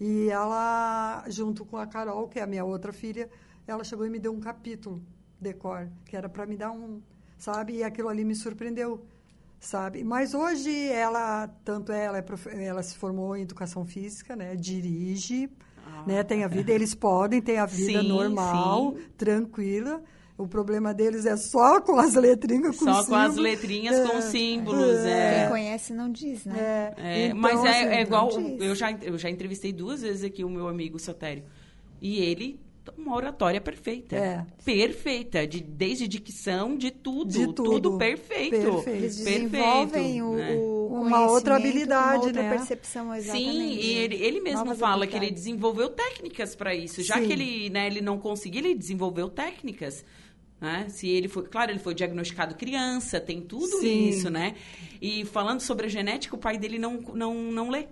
E 0.01 0.31
ela, 0.31 1.25
junto 1.29 1.65
com 1.67 1.77
a 1.77 1.87
Carol, 1.87 2.27
que 2.27 2.39
é 2.39 2.43
a 2.43 2.47
minha 2.47 2.65
outra 2.65 2.91
filha, 2.93 3.29
ela 3.67 3.85
chegou 3.85 4.07
e 4.07 4.11
me 4.11 4.19
deu 4.19 4.33
um 4.33 4.41
capítulo 4.41 5.03
decor, 5.39 5.91
que 6.07 6.17
era 6.17 6.27
para 6.29 6.47
me 6.47 6.57
dar 6.57 6.71
um, 6.73 7.03
sabe? 7.41 7.73
E 7.79 7.83
aquilo 7.83 8.09
ali 8.09 8.25
me 8.25 8.35
surpreendeu, 8.37 9.05
sabe? 9.59 10.05
Mas 10.05 10.35
hoje 10.35 10.71
ela, 10.89 11.49
tanto 11.65 11.91
ela, 11.91 12.19
é 12.19 12.23
profe- 12.23 12.51
ela 12.51 12.83
se 12.83 12.97
formou 12.97 13.37
em 13.37 13.43
educação 13.43 13.85
física, 13.85 14.37
né? 14.37 14.55
Dirige, 14.55 15.51
Ah. 15.85 16.05
né? 16.07 16.23
Tem 16.23 16.45
a 16.45 16.49
vida, 16.49 16.71
eles 16.73 16.95
podem 16.95 17.41
ter 17.43 17.57
a 17.57 17.67
vida 17.67 18.01
Sim, 18.03 18.09
normal, 18.09 18.95
sim. 18.97 19.05
tranquila. 19.19 20.01
O 20.39 20.47
problema 20.49 20.95
deles 20.95 21.27
é 21.27 21.37
só 21.37 21.83
com 21.83 21.99
as 21.99 22.15
letrinhas, 22.15 22.77
com 22.79 22.87
Só 22.87 23.05
com 23.05 23.15
as 23.15 23.33
símbolos. 23.35 23.37
letrinhas 23.37 24.09
com 24.09 24.17
É, 24.17 24.21
símbolos, 24.23 24.99
é. 25.05 25.41
Quem 25.41 25.49
conhece 25.51 25.93
não 25.93 26.11
diz, 26.11 26.47
né? 26.47 26.59
É, 26.59 26.95
É, 26.97 27.27
então, 27.27 27.39
mas 27.41 27.63
é, 27.63 27.69
assim, 27.69 27.85
é 27.97 28.01
igual. 28.01 28.31
Eu 28.59 28.75
já, 28.75 28.91
eu 28.93 29.19
já 29.19 29.29
entrevistei 29.29 29.71
duas 29.71 30.01
vezes 30.01 30.25
aqui 30.25 30.43
o 30.43 30.49
meu 30.49 30.67
amigo 30.67 30.99
Sotério. 30.99 31.43
E 32.01 32.19
ele 32.21 32.59
uma 32.97 33.17
oratória 33.17 33.61
perfeita. 33.61 34.17
É. 34.17 34.47
Perfeita. 34.65 35.47
De, 35.47 35.61
desde 35.61 36.07
dicção, 36.09 36.77
de 36.77 36.91
tudo. 36.91 37.31
De 37.31 37.53
tudo. 37.53 37.99
perfeito. 37.99 38.51
Perfeito. 38.51 38.89
Eles 38.89 39.17
Perfeito, 39.17 39.51
desenvolvem 39.51 40.23
o, 40.23 40.35
né? 40.35 40.55
o 40.55 40.87
Uma 41.03 41.31
outra 41.31 41.57
habilidade, 41.57 42.17
uma 42.17 42.25
outra 42.27 42.43
né? 42.43 42.51
percepção, 42.51 43.15
exatamente. 43.15 43.53
Sim, 43.53 43.63
e 43.81 43.93
ele, 43.93 44.17
ele 44.17 44.41
mesmo 44.41 44.65
Novas 44.65 44.79
fala 44.79 45.07
que 45.07 45.17
ele 45.17 45.31
desenvolveu 45.31 45.89
técnicas 45.91 46.55
para 46.55 46.75
isso. 46.75 47.03
Já 47.03 47.17
Sim. 47.19 47.27
que 47.27 47.33
ele, 47.33 47.71
né, 47.71 47.87
ele 47.87 48.01
não 48.01 48.19
conseguiu, 48.19 48.65
ele 48.65 48.75
desenvolveu 48.75 49.29
técnicas. 49.29 50.05
Né? 50.61 50.87
Se 50.91 51.09
ele 51.09 51.27
foi, 51.27 51.45
claro, 51.45 51.71
ele 51.71 51.79
foi 51.79 51.95
diagnosticado 51.95 52.55
criança, 52.55 53.19
tem 53.19 53.41
tudo 53.41 53.79
Sim. 53.79 54.09
isso, 54.09 54.29
né? 54.29 54.55
E 55.01 55.25
falando 55.25 55.61
sobre 55.61 55.87
a 55.87 55.89
genética, 55.89 56.37
o 56.37 56.39
pai 56.39 56.59
dele 56.59 56.79
não, 56.79 57.01
não, 57.15 57.35
não 57.35 57.71
lê. 57.71 57.87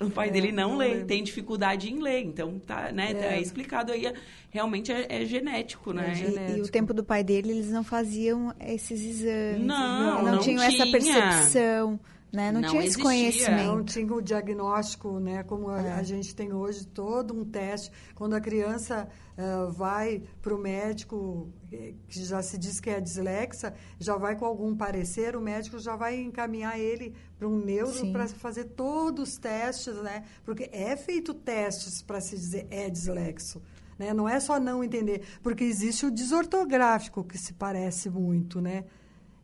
O 0.00 0.08
pai 0.10 0.28
É, 0.28 0.30
dele 0.30 0.52
não, 0.52 0.70
não 0.70 0.76
lê, 0.78 0.94
lê. 0.94 1.04
tem 1.04 1.24
dificuldade 1.24 1.90
em 1.92 2.00
ler. 2.00 2.22
Então, 2.24 2.58
tá, 2.60 2.92
né, 2.92 3.12
tá 3.14 3.26
É. 3.32 3.40
explicado 3.40 3.90
aí, 3.92 4.06
é- 4.06 4.14
realmente 4.50 4.92
é, 4.92 5.06
é 5.08 5.24
genético, 5.24 5.92
né? 5.92 6.06
É 6.06 6.10
E- 6.10 6.12
E, 6.12 6.16
genético. 6.16 6.66
o 6.66 6.70
tempo 6.70 6.94
do 6.94 7.02
pai 7.02 7.24
dele, 7.24 7.50
eles 7.50 7.70
não 7.70 7.82
faziam 7.82 8.54
esses 8.60 9.00
exames. 9.04 9.66
Não, 9.66 10.22
não, 10.24 10.32
não 10.32 10.38
tinham 10.38 10.62
essa 10.62 10.84
tinha. 10.84 10.92
percepção, 10.92 11.98
né? 12.32 12.52
Não, 12.52 12.60
Não 12.60 12.68
tinha 12.70 12.80
esse 12.82 12.88
existia. 13.00 13.04
conhecimento. 13.04 13.66
Não 13.76 13.84
tinha 13.84 14.12
o 14.14 14.20
diagnóstico, 14.22 15.18
né? 15.18 15.42
Como 15.42 15.68
a, 15.70 15.80
É. 15.82 15.92
a 15.92 16.02
gente 16.02 16.34
tem 16.34 16.52
hoje, 16.52 16.86
todo 16.86 17.34
um 17.34 17.44
teste. 17.44 17.90
Quando 18.14 18.34
a 18.34 18.40
criança 18.40 19.08
ah, 19.36 19.68
vai 19.70 20.22
para 20.42 20.54
o 20.54 20.58
médico, 20.58 21.48
eh, 21.72 21.94
que 22.08 22.24
já 22.24 22.42
se 22.42 22.58
diz 22.58 22.80
que 22.80 22.90
é 22.90 23.00
dislexa, 23.00 23.72
já 23.98 24.16
vai 24.16 24.34
com 24.36 24.44
algum 24.44 24.74
parecer, 24.76 25.36
o 25.36 25.40
médico 25.40 25.78
já 25.78 25.94
vai 25.96 26.20
encaminhar 26.20 26.78
ele 26.78 27.14
para 27.38 27.46
um 27.46 27.56
neuro 27.58 28.10
para 28.12 28.26
fazer 28.28 28.64
todos 28.64 29.28
os 29.30 29.38
testes, 29.38 29.94
né? 30.02 30.24
Porque 30.44 30.68
é 30.72 30.96
feito 30.96 31.32
testes 31.32 32.02
para 32.02 32.20
se 32.20 32.34
dizer 32.36 32.66
é 32.70 32.90
dislexo. 32.90 33.62
Né? 33.98 34.12
Não 34.12 34.28
é 34.28 34.38
só 34.38 34.60
não 34.60 34.82
entender, 34.84 35.22
porque 35.42 35.64
existe 35.64 36.06
o 36.06 36.10
desortográfico, 36.10 37.24
que 37.24 37.36
se 37.38 37.52
parece 37.52 38.08
muito, 38.10 38.60
né? 38.60 38.84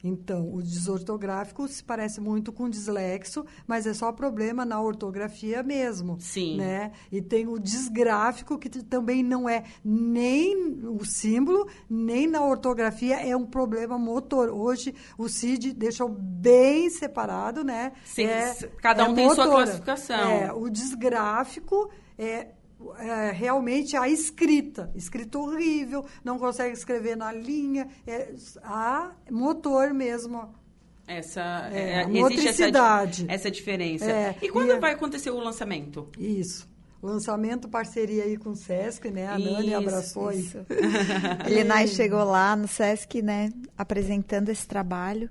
Então, 0.06 0.54
o 0.54 0.62
desortográfico 0.62 1.66
se 1.66 1.82
parece 1.82 2.20
muito 2.20 2.52
com 2.52 2.68
dislexo, 2.68 3.44
mas 3.66 3.86
é 3.86 3.94
só 3.94 4.12
problema 4.12 4.62
na 4.62 4.78
ortografia 4.78 5.62
mesmo. 5.62 6.18
Sim. 6.20 6.58
Né? 6.58 6.92
E 7.10 7.22
tem 7.22 7.48
o 7.48 7.58
disgráfico, 7.58 8.58
que 8.58 8.68
também 8.68 9.22
não 9.22 9.48
é 9.48 9.64
nem 9.82 10.54
o 10.84 11.02
símbolo, 11.06 11.66
nem 11.88 12.26
na 12.26 12.44
ortografia, 12.44 13.16
é 13.26 13.34
um 13.34 13.46
problema 13.46 13.98
motor. 13.98 14.50
Hoje, 14.50 14.94
o 15.16 15.26
CID 15.26 15.72
deixou 15.72 16.08
bem 16.10 16.90
separado, 16.90 17.64
né? 17.64 17.92
Sim, 18.04 18.26
É- 18.26 18.54
cada 18.82 19.08
um 19.08 19.12
é 19.12 19.14
tem 19.14 19.30
sua 19.30 19.46
motora. 19.46 19.64
classificação. 19.64 20.30
É, 20.30 20.52
o 20.52 20.68
disgráfico 20.68 21.90
é, 22.18 22.48
é 22.98 23.30
realmente 23.30 23.96
a 23.96 24.08
escrita. 24.08 24.90
Escrita 24.94 25.38
horrível, 25.38 26.04
não 26.24 26.38
consegue 26.38 26.72
escrever 26.74 27.16
na 27.16 27.32
linha. 27.32 27.88
É 28.06 28.32
a 28.62 29.12
motor 29.30 29.92
mesmo. 29.94 30.54
Essa, 31.06 31.68
É, 31.72 31.78
é, 31.90 31.96
a 31.96 32.00
essa, 32.00 32.08
motricidade. 32.10 33.24
di- 33.24 33.30
essa 33.32 33.50
diferença. 33.50 34.04
É, 34.10 34.36
e 34.40 34.48
quando 34.48 34.70
e- 34.70 34.78
vai 34.78 34.92
acontecer 34.92 35.30
o 35.30 35.38
lançamento? 35.38 36.08
Isso. 36.18 36.66
Lançamento, 37.02 37.68
parceria 37.68 38.24
aí 38.24 38.38
com 38.38 38.50
o 38.50 38.56
Sesc, 38.56 39.10
né? 39.10 39.26
A 39.26 39.38
Nani 39.38 39.66
Isso, 39.68 39.76
abraçou 39.76 40.28
aí. 40.30 40.40
Isso. 40.40 40.58
Elenai 41.46 41.86
chegou 41.86 42.24
lá 42.24 42.56
no 42.56 42.66
Sesc, 42.66 43.20
né, 43.20 43.50
apresentando 43.76 44.48
esse 44.48 44.66
trabalho, 44.66 45.28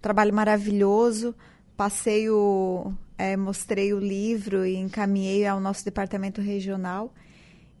trabalho 0.00 0.32
maravilhoso. 0.32 1.34
Passei 1.76 2.30
o, 2.30 2.92
é, 3.18 3.36
mostrei 3.36 3.92
o 3.92 3.98
livro 3.98 4.64
e 4.66 4.76
encaminhei 4.76 5.46
ao 5.46 5.60
nosso 5.60 5.84
departamento 5.84 6.40
regional. 6.40 7.12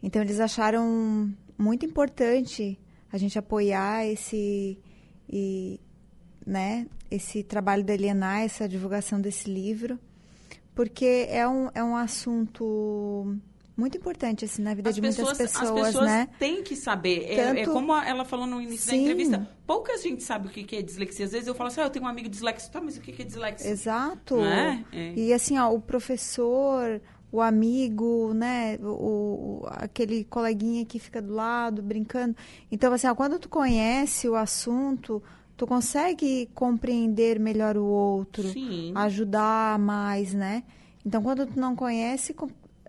Então 0.02 0.22
eles 0.22 0.40
acharam 0.40 1.32
muito 1.58 1.84
importante 1.84 2.78
a 3.12 3.18
gente 3.18 3.38
apoiar 3.38 4.06
esse 4.06 4.78
e, 5.28 5.80
né, 6.46 6.86
esse 7.10 7.42
trabalho 7.42 7.84
da 7.84 7.94
Elenai, 7.94 8.44
essa 8.44 8.68
divulgação 8.68 9.20
desse 9.20 9.50
livro, 9.50 9.98
porque 10.74 11.26
é 11.28 11.46
um, 11.48 11.68
é 11.74 11.82
um 11.82 11.96
assunto 11.96 13.36
muito 13.76 13.98
importante 13.98 14.44
assim 14.44 14.62
na 14.62 14.72
vida 14.74 14.88
As 14.88 14.94
de 14.94 15.00
pessoas, 15.02 15.28
muitas 15.38 15.54
as 15.54 15.60
pessoas, 15.60 15.86
pessoas 15.88 16.06
né? 16.06 16.28
têm 16.38 16.62
que 16.62 16.74
saber. 16.74 17.24
É- 17.24 17.34
É, 17.34 17.54
Tanto- 17.54 17.72
como 17.72 17.94
ela 17.94 18.24
falou 18.24 18.46
no 18.46 18.60
início 18.60 18.86
da 18.86 18.92
Sim. 18.92 19.02
entrevista. 19.02 19.48
Pouca 19.66 19.98
gente 19.98 20.22
sabe 20.22 20.48
o 20.48 20.50
que 20.50 20.76
é 20.76 20.82
dislexia. 20.82 21.26
Às 21.26 21.32
vezes 21.32 21.46
eu 21.46 21.54
falo 21.54 21.68
assim, 21.68 21.80
ah, 21.80 21.84
eu 21.84 21.90
tenho 21.90 22.04
um 22.04 22.08
amigo 22.08 22.28
dislexo. 22.28 22.70
Tá, 22.70 22.80
mas 22.80 22.96
o 22.96 23.00
que 23.00 23.20
é 23.20 23.24
dislexia? 23.24 23.70
Exato. 23.70 24.40
É? 24.40 24.84
É. 24.92 25.12
E 25.14 25.32
assim, 25.32 25.58
ó, 25.58 25.70
o 25.72 25.80
professor, 25.80 27.00
o 27.30 27.40
amigo, 27.40 28.32
né, 28.34 28.78
o, 28.82 28.86
o- 29.62 29.66
aquele 29.66 30.24
coleguinha 30.24 30.84
que 30.84 30.98
fica 30.98 31.20
do 31.20 31.34
lado 31.34 31.82
brincando. 31.82 32.34
Então, 32.70 32.92
assim, 32.92 33.06
ó, 33.06 33.14
quando 33.14 33.38
tu 33.38 33.48
conhece 33.48 34.28
o 34.28 34.34
assunto, 34.36 35.22
tu 35.56 35.66
consegue 35.66 36.48
compreender 36.54 37.38
melhor 37.38 37.76
o 37.76 37.84
outro, 37.84 38.48
Sim. 38.48 38.92
ajudar 38.94 39.78
mais, 39.78 40.32
né? 40.32 40.62
Então, 41.04 41.22
quando 41.22 41.46
tu 41.46 41.58
não 41.58 41.74
conhece, 41.76 42.34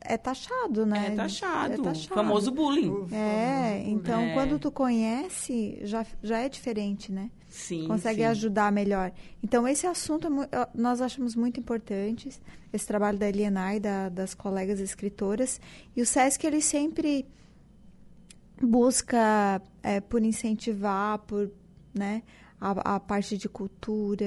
é 0.07 0.17
taxado, 0.17 0.85
né? 0.85 1.07
É 1.07 1.15
taxado. 1.15 1.73
É 1.73 1.77
taxado. 1.77 2.15
Famoso 2.15 2.51
bullying. 2.51 3.07
É, 3.11 3.83
então 3.87 4.21
É. 4.21 4.33
quando 4.33 4.57
tu 4.57 4.71
conhece, 4.71 5.79
já, 5.83 6.05
já 6.23 6.39
é 6.39 6.49
diferente, 6.49 7.11
né? 7.11 7.29
Sim. 7.49 7.87
consegue 7.87 8.21
sim. 8.21 8.25
ajudar 8.25 8.71
melhor. 8.71 9.11
Então, 9.41 9.67
esse 9.67 9.87
assunto 9.87 10.27
é 10.27 10.69
nós 10.75 11.01
achamos 11.01 11.35
muito 11.35 11.59
importante, 11.59 12.29
esse 12.71 12.85
trabalho 12.85 13.17
da 13.17 13.27
Eliana 13.27 13.75
e 13.75 13.79
da, 13.79 14.09
das 14.09 14.33
colegas 14.33 14.79
escritoras. 14.79 15.59
E 15.95 16.01
o 16.01 16.05
SESC, 16.05 16.45
ele 16.45 16.61
sempre 16.61 17.25
busca 18.61 19.61
eh, 19.81 20.01
por 20.01 20.21
incentivar, 20.23 21.19
por, 21.19 21.49
né, 21.93 22.21
a, 22.59 22.95
a 22.95 22.99
parte 22.99 23.37
de 23.37 23.47
cultura, 23.47 24.25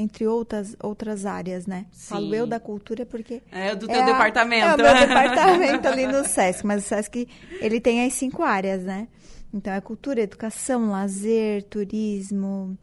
entre 0.00 0.26
outras, 0.26 0.76
outras 0.80 1.26
áreas, 1.26 1.66
né? 1.66 1.86
Sim. 1.90 2.08
Falo 2.10 2.34
eu 2.34 2.46
da 2.46 2.60
cultura 2.60 3.04
porque... 3.04 3.42
É 3.50 3.74
do 3.74 3.90
é 3.90 3.94
teu 3.94 4.02
a- 4.02 4.06
departamento. 4.06 4.64
É 4.66 4.74
o 4.74 4.76
meu 4.76 4.94
departamento 5.08 5.88
ali 5.88 6.06
no 6.06 6.24
SESC, 6.24 6.64
mas 6.64 6.84
o 6.84 6.88
SESC, 6.88 7.26
ele 7.60 7.80
tem 7.80 8.04
as 8.06 8.12
cinco 8.12 8.42
áreas, 8.42 8.84
né? 8.84 9.08
Então, 9.52 9.72
é 9.72 9.80
cultura, 9.80 10.20
educação, 10.20 10.90
lazer, 10.90 11.64
turismo, 11.64 12.78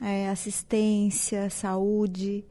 é, 0.00 0.28
assistência, 0.28 1.48
saúde... 1.50 2.44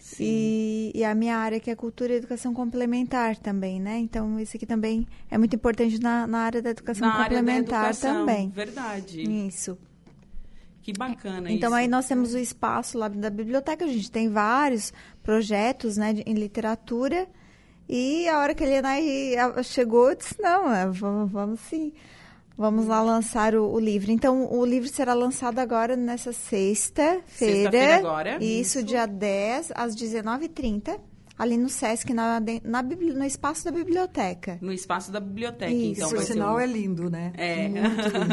Sim. 0.00 0.24
E, 0.24 0.92
e 0.96 1.04
a 1.04 1.14
minha 1.14 1.36
área 1.36 1.60
que 1.60 1.70
é 1.70 1.74
cultura 1.76 2.12
e 2.12 2.16
educação 2.16 2.52
complementar 2.52 3.36
também, 3.36 3.80
né? 3.80 3.96
Então, 3.98 4.40
isso 4.40 4.56
aqui 4.56 4.66
também 4.66 5.06
é 5.30 5.38
muito 5.38 5.54
importante 5.54 6.00
na, 6.00 6.26
na 6.26 6.40
área 6.40 6.60
da 6.60 6.70
educação 6.70 7.06
Na 7.06 7.14
área 7.14 7.30
da 7.30 7.36
complementar 7.38 7.84
educação, 7.84 8.26
também. 8.26 8.50
Verdade. 8.50 9.22
Isso. 9.46 9.78
Que 10.82 10.92
bacana 10.92 11.50
Então 11.52 11.68
isso. 11.70 11.76
aí 11.76 11.88
nós 11.88 12.06
temos 12.08 12.32
o 12.34 12.38
espaço 12.38 12.96
lá 12.98 13.08
da 13.08 13.28
biblioteca, 13.30 13.84
a 13.84 13.88
gente 13.88 14.10
tem 14.10 14.28
vários 14.28 14.92
projetos, 15.22 15.96
né, 15.96 16.12
de- 16.14 16.22
em 16.22 16.34
literatura. 16.34 17.26
E 17.88 18.28
a 18.28 18.38
hora 18.38 18.54
que 18.54 18.62
a 18.62 18.66
Elianai 18.66 19.02
chegou, 19.64 20.10
eu 20.10 20.16
disse, 20.16 20.40
não, 20.40 20.72
é, 20.72 20.86
vamos, 20.88 21.30
vamos 21.30 21.60
sim. 21.60 21.92
Vamos 22.56 22.86
lá 22.86 23.00
lançar 23.02 23.54
o, 23.54 23.72
o 23.72 23.80
livro. 23.80 24.10
Então, 24.12 24.52
o 24.52 24.64
livro 24.66 24.88
será 24.88 25.14
lançado 25.14 25.58
agora 25.58 25.96
nessa 25.96 26.30
sexta-feira. 26.32 27.22
Sexta-feira 27.26 27.96
agora. 27.96 28.42
Isso, 28.44 28.82
dia 28.82 29.06
10, 29.06 29.72
às 29.74 29.96
19h30, 29.96 30.98
ali 31.38 31.56
no 31.56 31.68
Sesc, 31.70 32.12
na, 32.12 32.38
na 32.62 32.82
bibli- 32.82 33.14
no 33.14 33.24
espaço 33.24 33.64
da 33.64 33.70
biblioteca. 33.70 34.58
No 34.60 34.72
espaço 34.72 35.10
da 35.10 35.20
biblioteca, 35.20 35.72
Isso. 35.72 35.92
então 35.92 36.08
Por 36.10 36.16
vai 36.18 36.26
ser 36.26 36.32
sinal, 36.34 36.56
um- 36.56 36.60
é 36.60 36.66
lindo, 36.66 37.08
né? 37.10 37.32
É. 37.36 37.68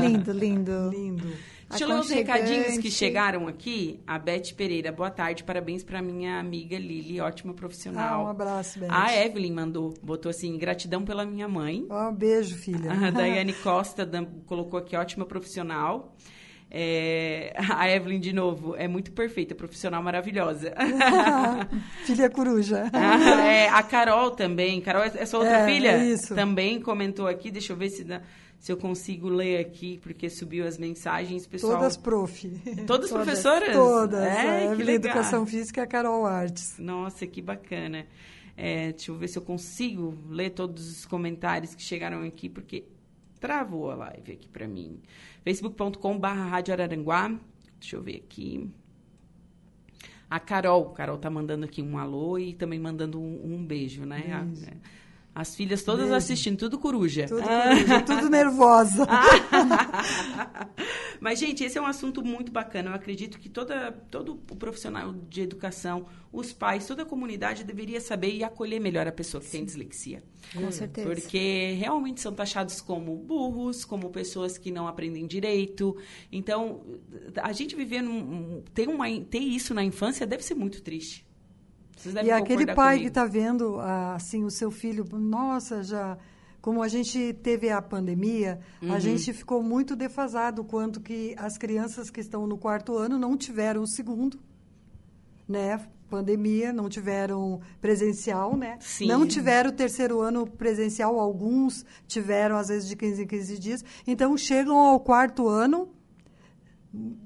Lindo, 0.02 0.32
lindo. 0.34 0.90
Lindo. 0.92 1.28
Deixa 1.70 1.84
eu 1.84 1.90
ler 1.90 2.00
os 2.00 2.10
recadinhos 2.10 2.78
que 2.78 2.90
chegaram 2.90 3.48
aqui. 3.48 4.00
A 4.08 4.18
Beth 4.18 4.54
Pereira, 4.56 4.90
boa 4.92 5.10
tarde. 5.12 5.44
Parabéns 5.44 5.84
para 5.84 6.02
minha 6.02 6.40
amiga 6.40 6.78
Lili, 6.78 7.20
ótima 7.20 7.52
Ah, 7.52 7.56
profissional. 7.56 8.24
um 8.26 8.28
abraço, 8.30 8.80
Beth. 8.80 8.88
a 8.90 9.14
Evelyn 9.26 9.52
mandou, 9.52 9.94
botou 10.02 10.30
assim, 10.30 10.58
gratidão 10.58 11.04
pela 11.04 11.26
minha 11.26 11.48
mãe. 11.48 11.86
Ó, 11.90 12.10
um 12.10 12.14
beijo, 12.16 12.56
filha. 12.56 12.92
A 12.92 13.12
Daiane 13.12 13.52
Costa 13.54 14.10
colocou 14.46 14.80
aqui, 14.80 14.96
ótima 14.96 15.26
profissional. 15.26 16.16
É, 16.70 17.54
a 17.58 17.90
Evelyn, 17.90 18.20
de 18.20 18.34
novo, 18.34 18.76
é 18.76 18.88
muito 18.90 19.12
perfeita, 19.14 19.56
profissional 19.56 20.02
maravilhosa. 20.04 20.74
filha 22.06 22.30
coruja. 22.30 22.90
Ah, 22.94 23.42
é, 23.46 23.70
a 23.70 23.84
Carol 23.84 24.32
também. 24.32 24.80
Carol, 24.82 25.04
é 25.04 25.26
sua 25.26 25.40
outra 25.40 25.60
É, 25.60 25.66
filha? 25.66 25.92
é 25.92 26.06
isso. 26.06 26.34
Também 26.36 26.80
comentou 26.82 27.26
aqui. 27.28 27.52
Deixa 27.52 27.72
eu 27.74 27.78
ver 27.78 27.90
se, 27.90 28.04
dá- 28.04 28.22
se 28.60 28.72
eu 28.72 28.78
consigo 28.78 29.30
ler 29.30 29.60
aqui, 29.60 30.00
porque 30.02 30.30
subiu 30.30 30.66
as 30.68 30.78
mensagens, 30.78 31.46
pessoal. 31.48 31.78
Todas 31.78 31.96
prof. 31.98 32.48
Todas 32.88 33.10
Todas. 33.10 33.12
professoras? 33.12 33.74
Todas. 33.74 34.20
É, 34.24 34.68
a 34.68 34.76
que 34.76 34.84
legal. 34.84 34.96
Educação 34.96 35.46
Física 35.46 35.82
e 35.82 35.84
a 35.84 35.88
Carol 35.88 36.26
Artes. 36.26 36.78
Nossa, 36.80 37.26
que 37.28 37.42
bacana. 37.42 38.06
É, 38.56 38.92
deixa 38.92 39.12
eu 39.12 39.16
ver 39.16 39.28
se 39.28 39.38
eu 39.38 39.44
consigo 39.44 40.18
ler 40.30 40.50
todos 40.50 40.90
os 40.90 41.06
comentários 41.06 41.76
que 41.76 41.82
chegaram 41.84 42.24
aqui, 42.24 42.50
porque 42.50 42.86
travou 43.40 43.92
a 43.92 43.96
live 43.96 44.32
aqui 44.32 44.50
pra 44.50 44.68
mim. 44.68 45.00
facebook.com 45.44 46.18
barra 46.18 46.46
Rádio 46.46 46.74
Araranguá. 46.74 47.40
Deixa 47.80 47.96
eu 47.96 48.02
ver 48.02 48.16
aqui. 48.16 48.68
A 50.30 50.40
Carol. 50.40 50.90
Carol 50.90 51.18
tá 51.20 51.30
mandando 51.30 51.66
aqui 51.66 51.82
um 51.82 51.98
alô 51.98 52.38
e 52.40 52.54
também 52.54 52.80
mandando 52.80 53.20
um, 53.22 53.54
um 53.54 53.66
beijo, 53.66 54.04
né? 54.06 54.24
A- 54.34 54.52
Isso. 54.52 54.66
As 55.38 55.56
filhas 55.56 55.84
todas 55.84 56.12
assistindo, 56.12 56.58
tudo 56.58 56.80
coruja. 56.80 57.28
Tudo, 57.28 57.44
coruja, 57.44 58.02
tudo 58.02 58.28
nervosa. 58.28 59.06
Mas, 61.22 61.38
gente, 61.38 61.64
esse 61.64 61.78
é 61.78 61.82
um 61.82 61.86
assunto 61.86 62.24
muito 62.24 62.52
bacana. 62.52 62.90
Eu 62.90 62.96
acredito 62.96 63.38
que 63.38 63.48
toda, 63.48 63.92
todo 64.10 64.32
o 64.50 64.56
profissional 64.56 65.14
de 65.14 65.42
educação, 65.42 66.08
os 66.34 66.52
pais, 66.52 66.88
toda 66.88 67.04
a 67.04 67.06
comunidade 67.06 67.64
deveria 67.64 68.02
saber 68.02 68.34
e 68.34 68.44
acolher 68.44 68.80
melhor 68.80 69.08
a 69.08 69.12
pessoa 69.12 69.40
que 69.40 69.52
tem 69.52 69.64
dislexia. 69.64 70.24
Com 70.56 70.72
certeza. 70.72 71.08
Porque 71.08 71.74
realmente 71.78 72.20
são 72.20 72.34
taxados 72.34 72.82
como 72.82 73.16
burros, 73.16 73.86
como 73.86 74.10
pessoas 74.10 74.58
que 74.58 74.72
não 74.72 74.88
aprendem 74.88 75.28
direito. 75.28 75.96
Então, 76.32 76.82
a 77.44 77.54
gente 77.54 77.76
viver 77.76 78.02
num. 78.02 78.64
Ter, 78.74 78.90
uma, 78.90 79.06
ter 79.22 79.38
isso 79.38 79.72
na 79.76 79.84
infância 79.84 80.26
deve 80.26 80.44
ser 80.44 80.56
muito 80.56 80.82
triste. 80.82 81.27
E 82.24 82.32
aquele 82.32 82.66
pai 82.66 82.96
comigo. 82.98 83.02
que 83.04 83.08
está 83.08 83.26
vendo 83.26 83.80
ah, 83.80 84.16
assim 84.16 84.44
o 84.44 84.52
seu 84.52 84.70
filho, 84.72 85.06
nossa, 85.18 85.84
já 85.84 86.18
como 86.62 86.82
a 86.84 86.88
gente 86.88 87.34
teve 87.42 87.70
a 87.70 87.82
pandemia, 87.82 88.60
Uhum. 88.82 88.92
a 88.94 89.00
gente 89.00 89.32
ficou 89.32 89.64
muito 89.64 89.96
defasado 89.96 90.64
quanto 90.66 91.00
que 91.00 91.34
as 91.38 91.58
crianças 91.58 92.10
que 92.10 92.20
estão 92.20 92.46
no 92.46 92.58
quarto 92.58 92.98
ano 92.98 93.18
não 93.18 93.38
tiveram 93.38 93.84
o 93.84 93.88
segundo, 93.88 94.38
né? 95.48 95.80
Pandemia, 96.10 96.72
não 96.74 96.88
tiveram 96.90 97.60
presencial, 97.82 98.56
né? 98.58 98.78
Sim. 98.80 99.08
Não 99.08 99.26
tiveram 99.28 99.70
o 99.70 99.74
terceiro 99.74 100.20
ano 100.22 100.46
presencial, 100.48 101.20
alguns 101.20 101.86
tiveram 102.08 102.58
às 102.58 102.68
vezes 102.70 102.88
de 102.88 102.96
15 102.96 103.24
em 103.24 103.28
15 103.28 103.60
dias. 103.60 103.86
Então 104.06 104.38
chegam 104.38 104.78
ao 104.78 105.00
quarto 105.00 105.48
ano 105.48 105.90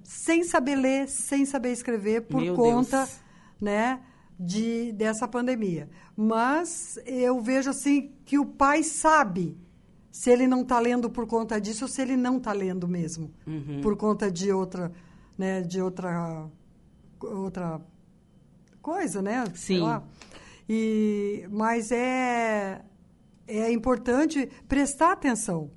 sem 0.03 0.43
saber 0.43 0.75
ler, 0.75 1.07
sem 1.07 1.45
saber 1.45 1.71
escrever 1.71 2.21
por 2.23 2.41
Meu 2.41 2.55
conta 2.55 2.97
Deus. 2.97 3.19
né, 3.59 3.99
de, 4.41 4.91
dessa 4.93 5.27
pandemia. 5.27 5.87
Mas 6.17 6.97
eu 7.05 7.39
vejo 7.39 7.69
assim 7.69 8.11
que 8.25 8.39
o 8.39 8.45
pai 8.45 8.81
sabe 8.81 9.55
se 10.11 10.29
ele 10.31 10.47
não 10.47 10.61
está 10.63 10.79
lendo 10.79 11.09
por 11.09 11.27
conta 11.27 11.61
disso 11.61 11.85
ou 11.85 11.87
se 11.87 12.01
ele 12.01 12.17
não 12.17 12.37
está 12.37 12.51
lendo 12.51 12.87
mesmo 12.87 13.31
Uhum. 13.47 13.79
por 13.81 13.95
conta 13.95 14.29
de 14.31 14.51
outra, 14.51 14.91
né, 15.37 15.61
de 15.61 15.79
outra 15.81 16.49
outra 17.21 17.79
coisa, 18.81 19.21
né? 19.21 19.43
Sim. 19.53 19.79
E 20.67 21.47
mas 21.51 21.91
é 21.91 22.81
é 23.47 23.71
importante 23.71 24.49
prestar 24.67 25.11
atenção, 25.13 25.69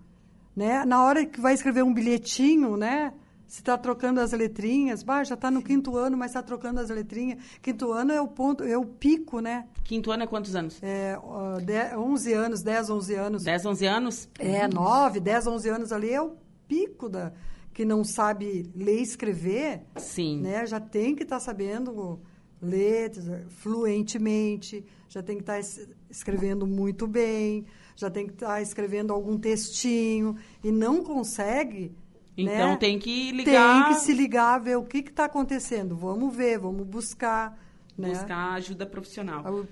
né? 0.56 0.84
Na 0.86 1.04
hora 1.04 1.26
que 1.26 1.40
vai 1.40 1.52
escrever 1.54 1.82
um 1.84 1.92
bilhetinho, 1.92 2.76
né? 2.76 3.12
Se 3.46 3.60
está 3.60 3.76
trocando 3.78 4.20
as 4.20 4.32
letrinhas, 4.32 5.02
bah, 5.02 5.22
já 5.22 5.34
está 5.34 5.50
no 5.50 5.62
quinto 5.62 5.96
ano, 5.96 6.16
mas 6.16 6.30
está 6.30 6.42
trocando 6.42 6.80
as 6.80 6.90
letrinhas. 6.90 7.38
Quinto 7.62 7.92
ano 7.92 8.12
é 8.12 8.20
o 8.20 8.26
ponto, 8.26 8.64
é 8.64 8.76
o 8.76 8.84
pico, 8.84 9.40
né? 9.40 9.66
Quinto 9.84 10.10
ano 10.10 10.22
é 10.24 10.26
quantos 10.26 10.56
anos? 10.56 10.78
É, 10.82 11.16
ó, 11.22 11.58
de- 11.60 11.96
11 11.96 12.32
anos, 12.32 12.62
10, 12.62 12.90
11 12.90 13.14
anos. 13.14 13.44
10, 13.44 13.64
11 13.66 13.86
anos? 13.86 14.28
É, 14.38 14.66
9, 14.66 15.20
10, 15.20 15.46
11 15.46 15.68
anos 15.68 15.92
ali 15.92 16.10
é 16.10 16.20
o 16.20 16.32
pico 16.66 17.08
da 17.08 17.32
que 17.72 17.84
não 17.84 18.04
sabe 18.04 18.70
ler 18.74 19.00
e 19.00 19.02
escrever, 19.02 19.82
Sim. 19.96 20.40
né? 20.40 20.64
Já 20.64 20.78
tem 20.80 21.14
que 21.14 21.24
estar 21.24 21.40
sabendo 21.40 22.20
ler 22.62 23.10
fluentemente, 23.48 24.84
já 25.08 25.22
tem 25.22 25.36
que 25.36 25.42
estar 25.42 25.58
es- 25.58 25.88
escrevendo 26.08 26.66
muito 26.66 27.06
bem, 27.06 27.66
já 27.96 28.08
tem 28.10 28.26
que 28.26 28.32
estar 28.32 28.62
escrevendo 28.62 29.12
algum 29.12 29.36
textinho 29.38 30.36
e 30.62 30.70
não 30.72 31.02
consegue. 31.02 31.92
Então 32.36 32.70
né? 32.70 32.76
tem 32.76 32.98
que 32.98 33.30
ligar. 33.32 33.84
Tem 33.84 33.94
que 33.94 34.00
se 34.00 34.12
ligar, 34.12 34.58
ver 34.58 34.76
o 34.76 34.82
que 34.84 34.98
está 34.98 35.26
acontecendo. 35.26 35.94
Vamos 35.96 36.34
ver, 36.34 36.58
vamos 36.58 36.86
buscar. 36.86 37.58
Né? 37.96 38.08
buscar 38.08 38.54
ajuda 38.54 38.84
profissional. 38.84 39.44
Ah, 39.46 39.64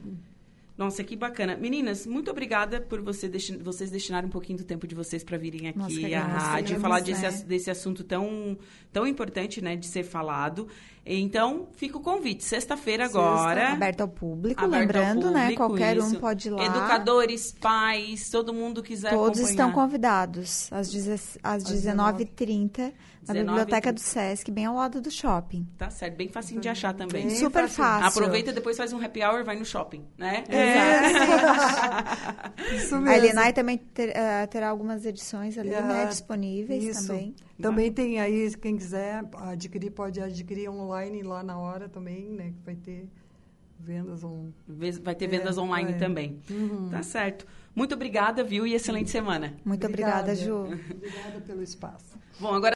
Nossa, 0.79 1.03
que 1.03 1.17
bacana. 1.17 1.57
Meninas, 1.57 2.07
muito 2.07 2.31
obrigada 2.31 2.81
por 2.81 3.01
você 3.01 3.29
desti- 3.29 3.57
vocês 3.57 3.91
destinarem 3.91 4.29
um 4.29 4.31
pouquinho 4.31 4.59
do 4.59 4.65
tempo 4.65 4.87
de 4.87 4.95
vocês 4.95 5.25
para 5.25 5.37
virem 5.37 5.69
aqui 5.69 5.79
Nossa, 5.79 6.17
à 6.17 6.21
rádio, 6.21 6.77
né? 6.77 6.81
falar 6.81 6.95
Mas, 7.01 7.05
desse, 7.05 7.23
né? 7.23 7.45
desse 7.49 7.71
assunto 7.71 8.05
tão, 8.05 8.57
tão 8.93 9.07
importante, 9.07 9.61
né, 9.61 9.75
de 9.75 9.87
ser 9.87 10.05
falado. 10.05 10.69
Então, 11.05 11.67
fica 11.75 11.99
o 11.99 12.01
convite. 12.01 12.45
Sexta-feira 12.45 13.07
agora. 13.07 13.73
Aberto 13.73 14.03
ao 14.03 14.09
público, 14.09 14.65
aberto 14.65 14.95
ao 14.97 15.03
lembrando, 15.03 15.31
né? 15.33 15.41
público, 15.43 15.67
Qualquer 15.67 15.99
um 16.01 16.07
isso. 16.07 16.21
pode 16.21 16.47
ir 16.49 16.53
lá. 16.53 16.65
Educadores, 16.65 17.53
pais, 17.61 18.31
todo 18.31 18.55
mundo 18.55 18.83
quiser 18.85 19.11
Todos 19.11 19.39
acompanhar. 19.41 19.51
estão 19.51 19.73
convidados 19.73 20.73
às, 20.73 20.91
deze- 20.93 21.39
às 21.43 21.65
19h30 21.65 22.93
na 23.27 23.35
19h30. 23.35 23.47
Biblioteca 23.47 23.93
do 23.93 23.99
Sesc, 24.01 24.51
bem 24.53 24.65
ao 24.67 24.77
lado 24.77 25.01
do 25.01 25.11
shopping. 25.11 25.67
Tá 25.77 25.91
certo, 25.91 26.15
bem 26.17 26.29
facinho 26.29 26.61
de 26.61 26.69
achar 26.69 26.95
também. 26.95 27.27
Bem 27.27 27.35
Super 27.37 27.69
fácil. 27.69 28.03
fácil. 28.05 28.21
Aproveita, 28.23 28.53
depois 28.53 28.77
faz 28.77 28.93
um 28.93 29.05
happy 29.05 29.25
hour, 29.25 29.45
vai 29.45 29.57
no 29.57 29.65
shopping, 29.65 30.05
né? 30.17 30.45
Isso 32.77 32.95
A 32.95 33.01
mesmo. 33.01 33.25
Elinai 33.27 33.53
também 33.53 33.77
ter- 33.79 34.17
eh, 34.17 34.47
terá 34.47 34.69
algumas 34.69 35.05
edições 35.05 35.59
ali, 35.59 35.71
né, 35.71 36.03
Ah, 36.03 36.05
disponíveis 36.07 36.85
Isso. 36.85 37.09
também. 37.09 37.35
Também 37.63 37.91
tem 37.93 38.21
aí, 38.21 38.55
quem 38.57 38.77
quiser 38.77 39.25
adquirir, 39.35 39.91
pode 39.91 40.21
adquirir 40.21 40.69
online 40.69 41.23
lá 41.23 41.43
na 41.43 41.59
hora 41.59 41.89
também, 41.89 42.29
né? 42.31 42.53
Que 42.57 42.63
vai 42.65 42.75
ter 42.77 43.09
vendas 43.79 44.23
on... 44.23 44.51
Vê- 44.69 44.93
Vai 44.93 45.15
ter 45.15 45.25
É, 45.25 45.29
vendas 45.29 45.59
online 45.59 45.93
é. 45.93 45.97
também. 45.97 46.39
Uhum. 46.51 46.89
Tá 46.91 47.03
certo. 47.03 47.47
Muito 47.75 47.95
obrigada, 47.95 48.45
viu? 48.45 48.67
E 48.67 48.75
excelente 48.75 49.11
semana. 49.11 49.55
Muito 49.65 49.87
obrigada, 49.87 50.35
Ju. 50.37 50.65
Obrigada 50.95 51.41
pelo 51.45 51.63
espaço. 51.63 52.17
Bom, 52.39 52.53
agora 52.55 52.71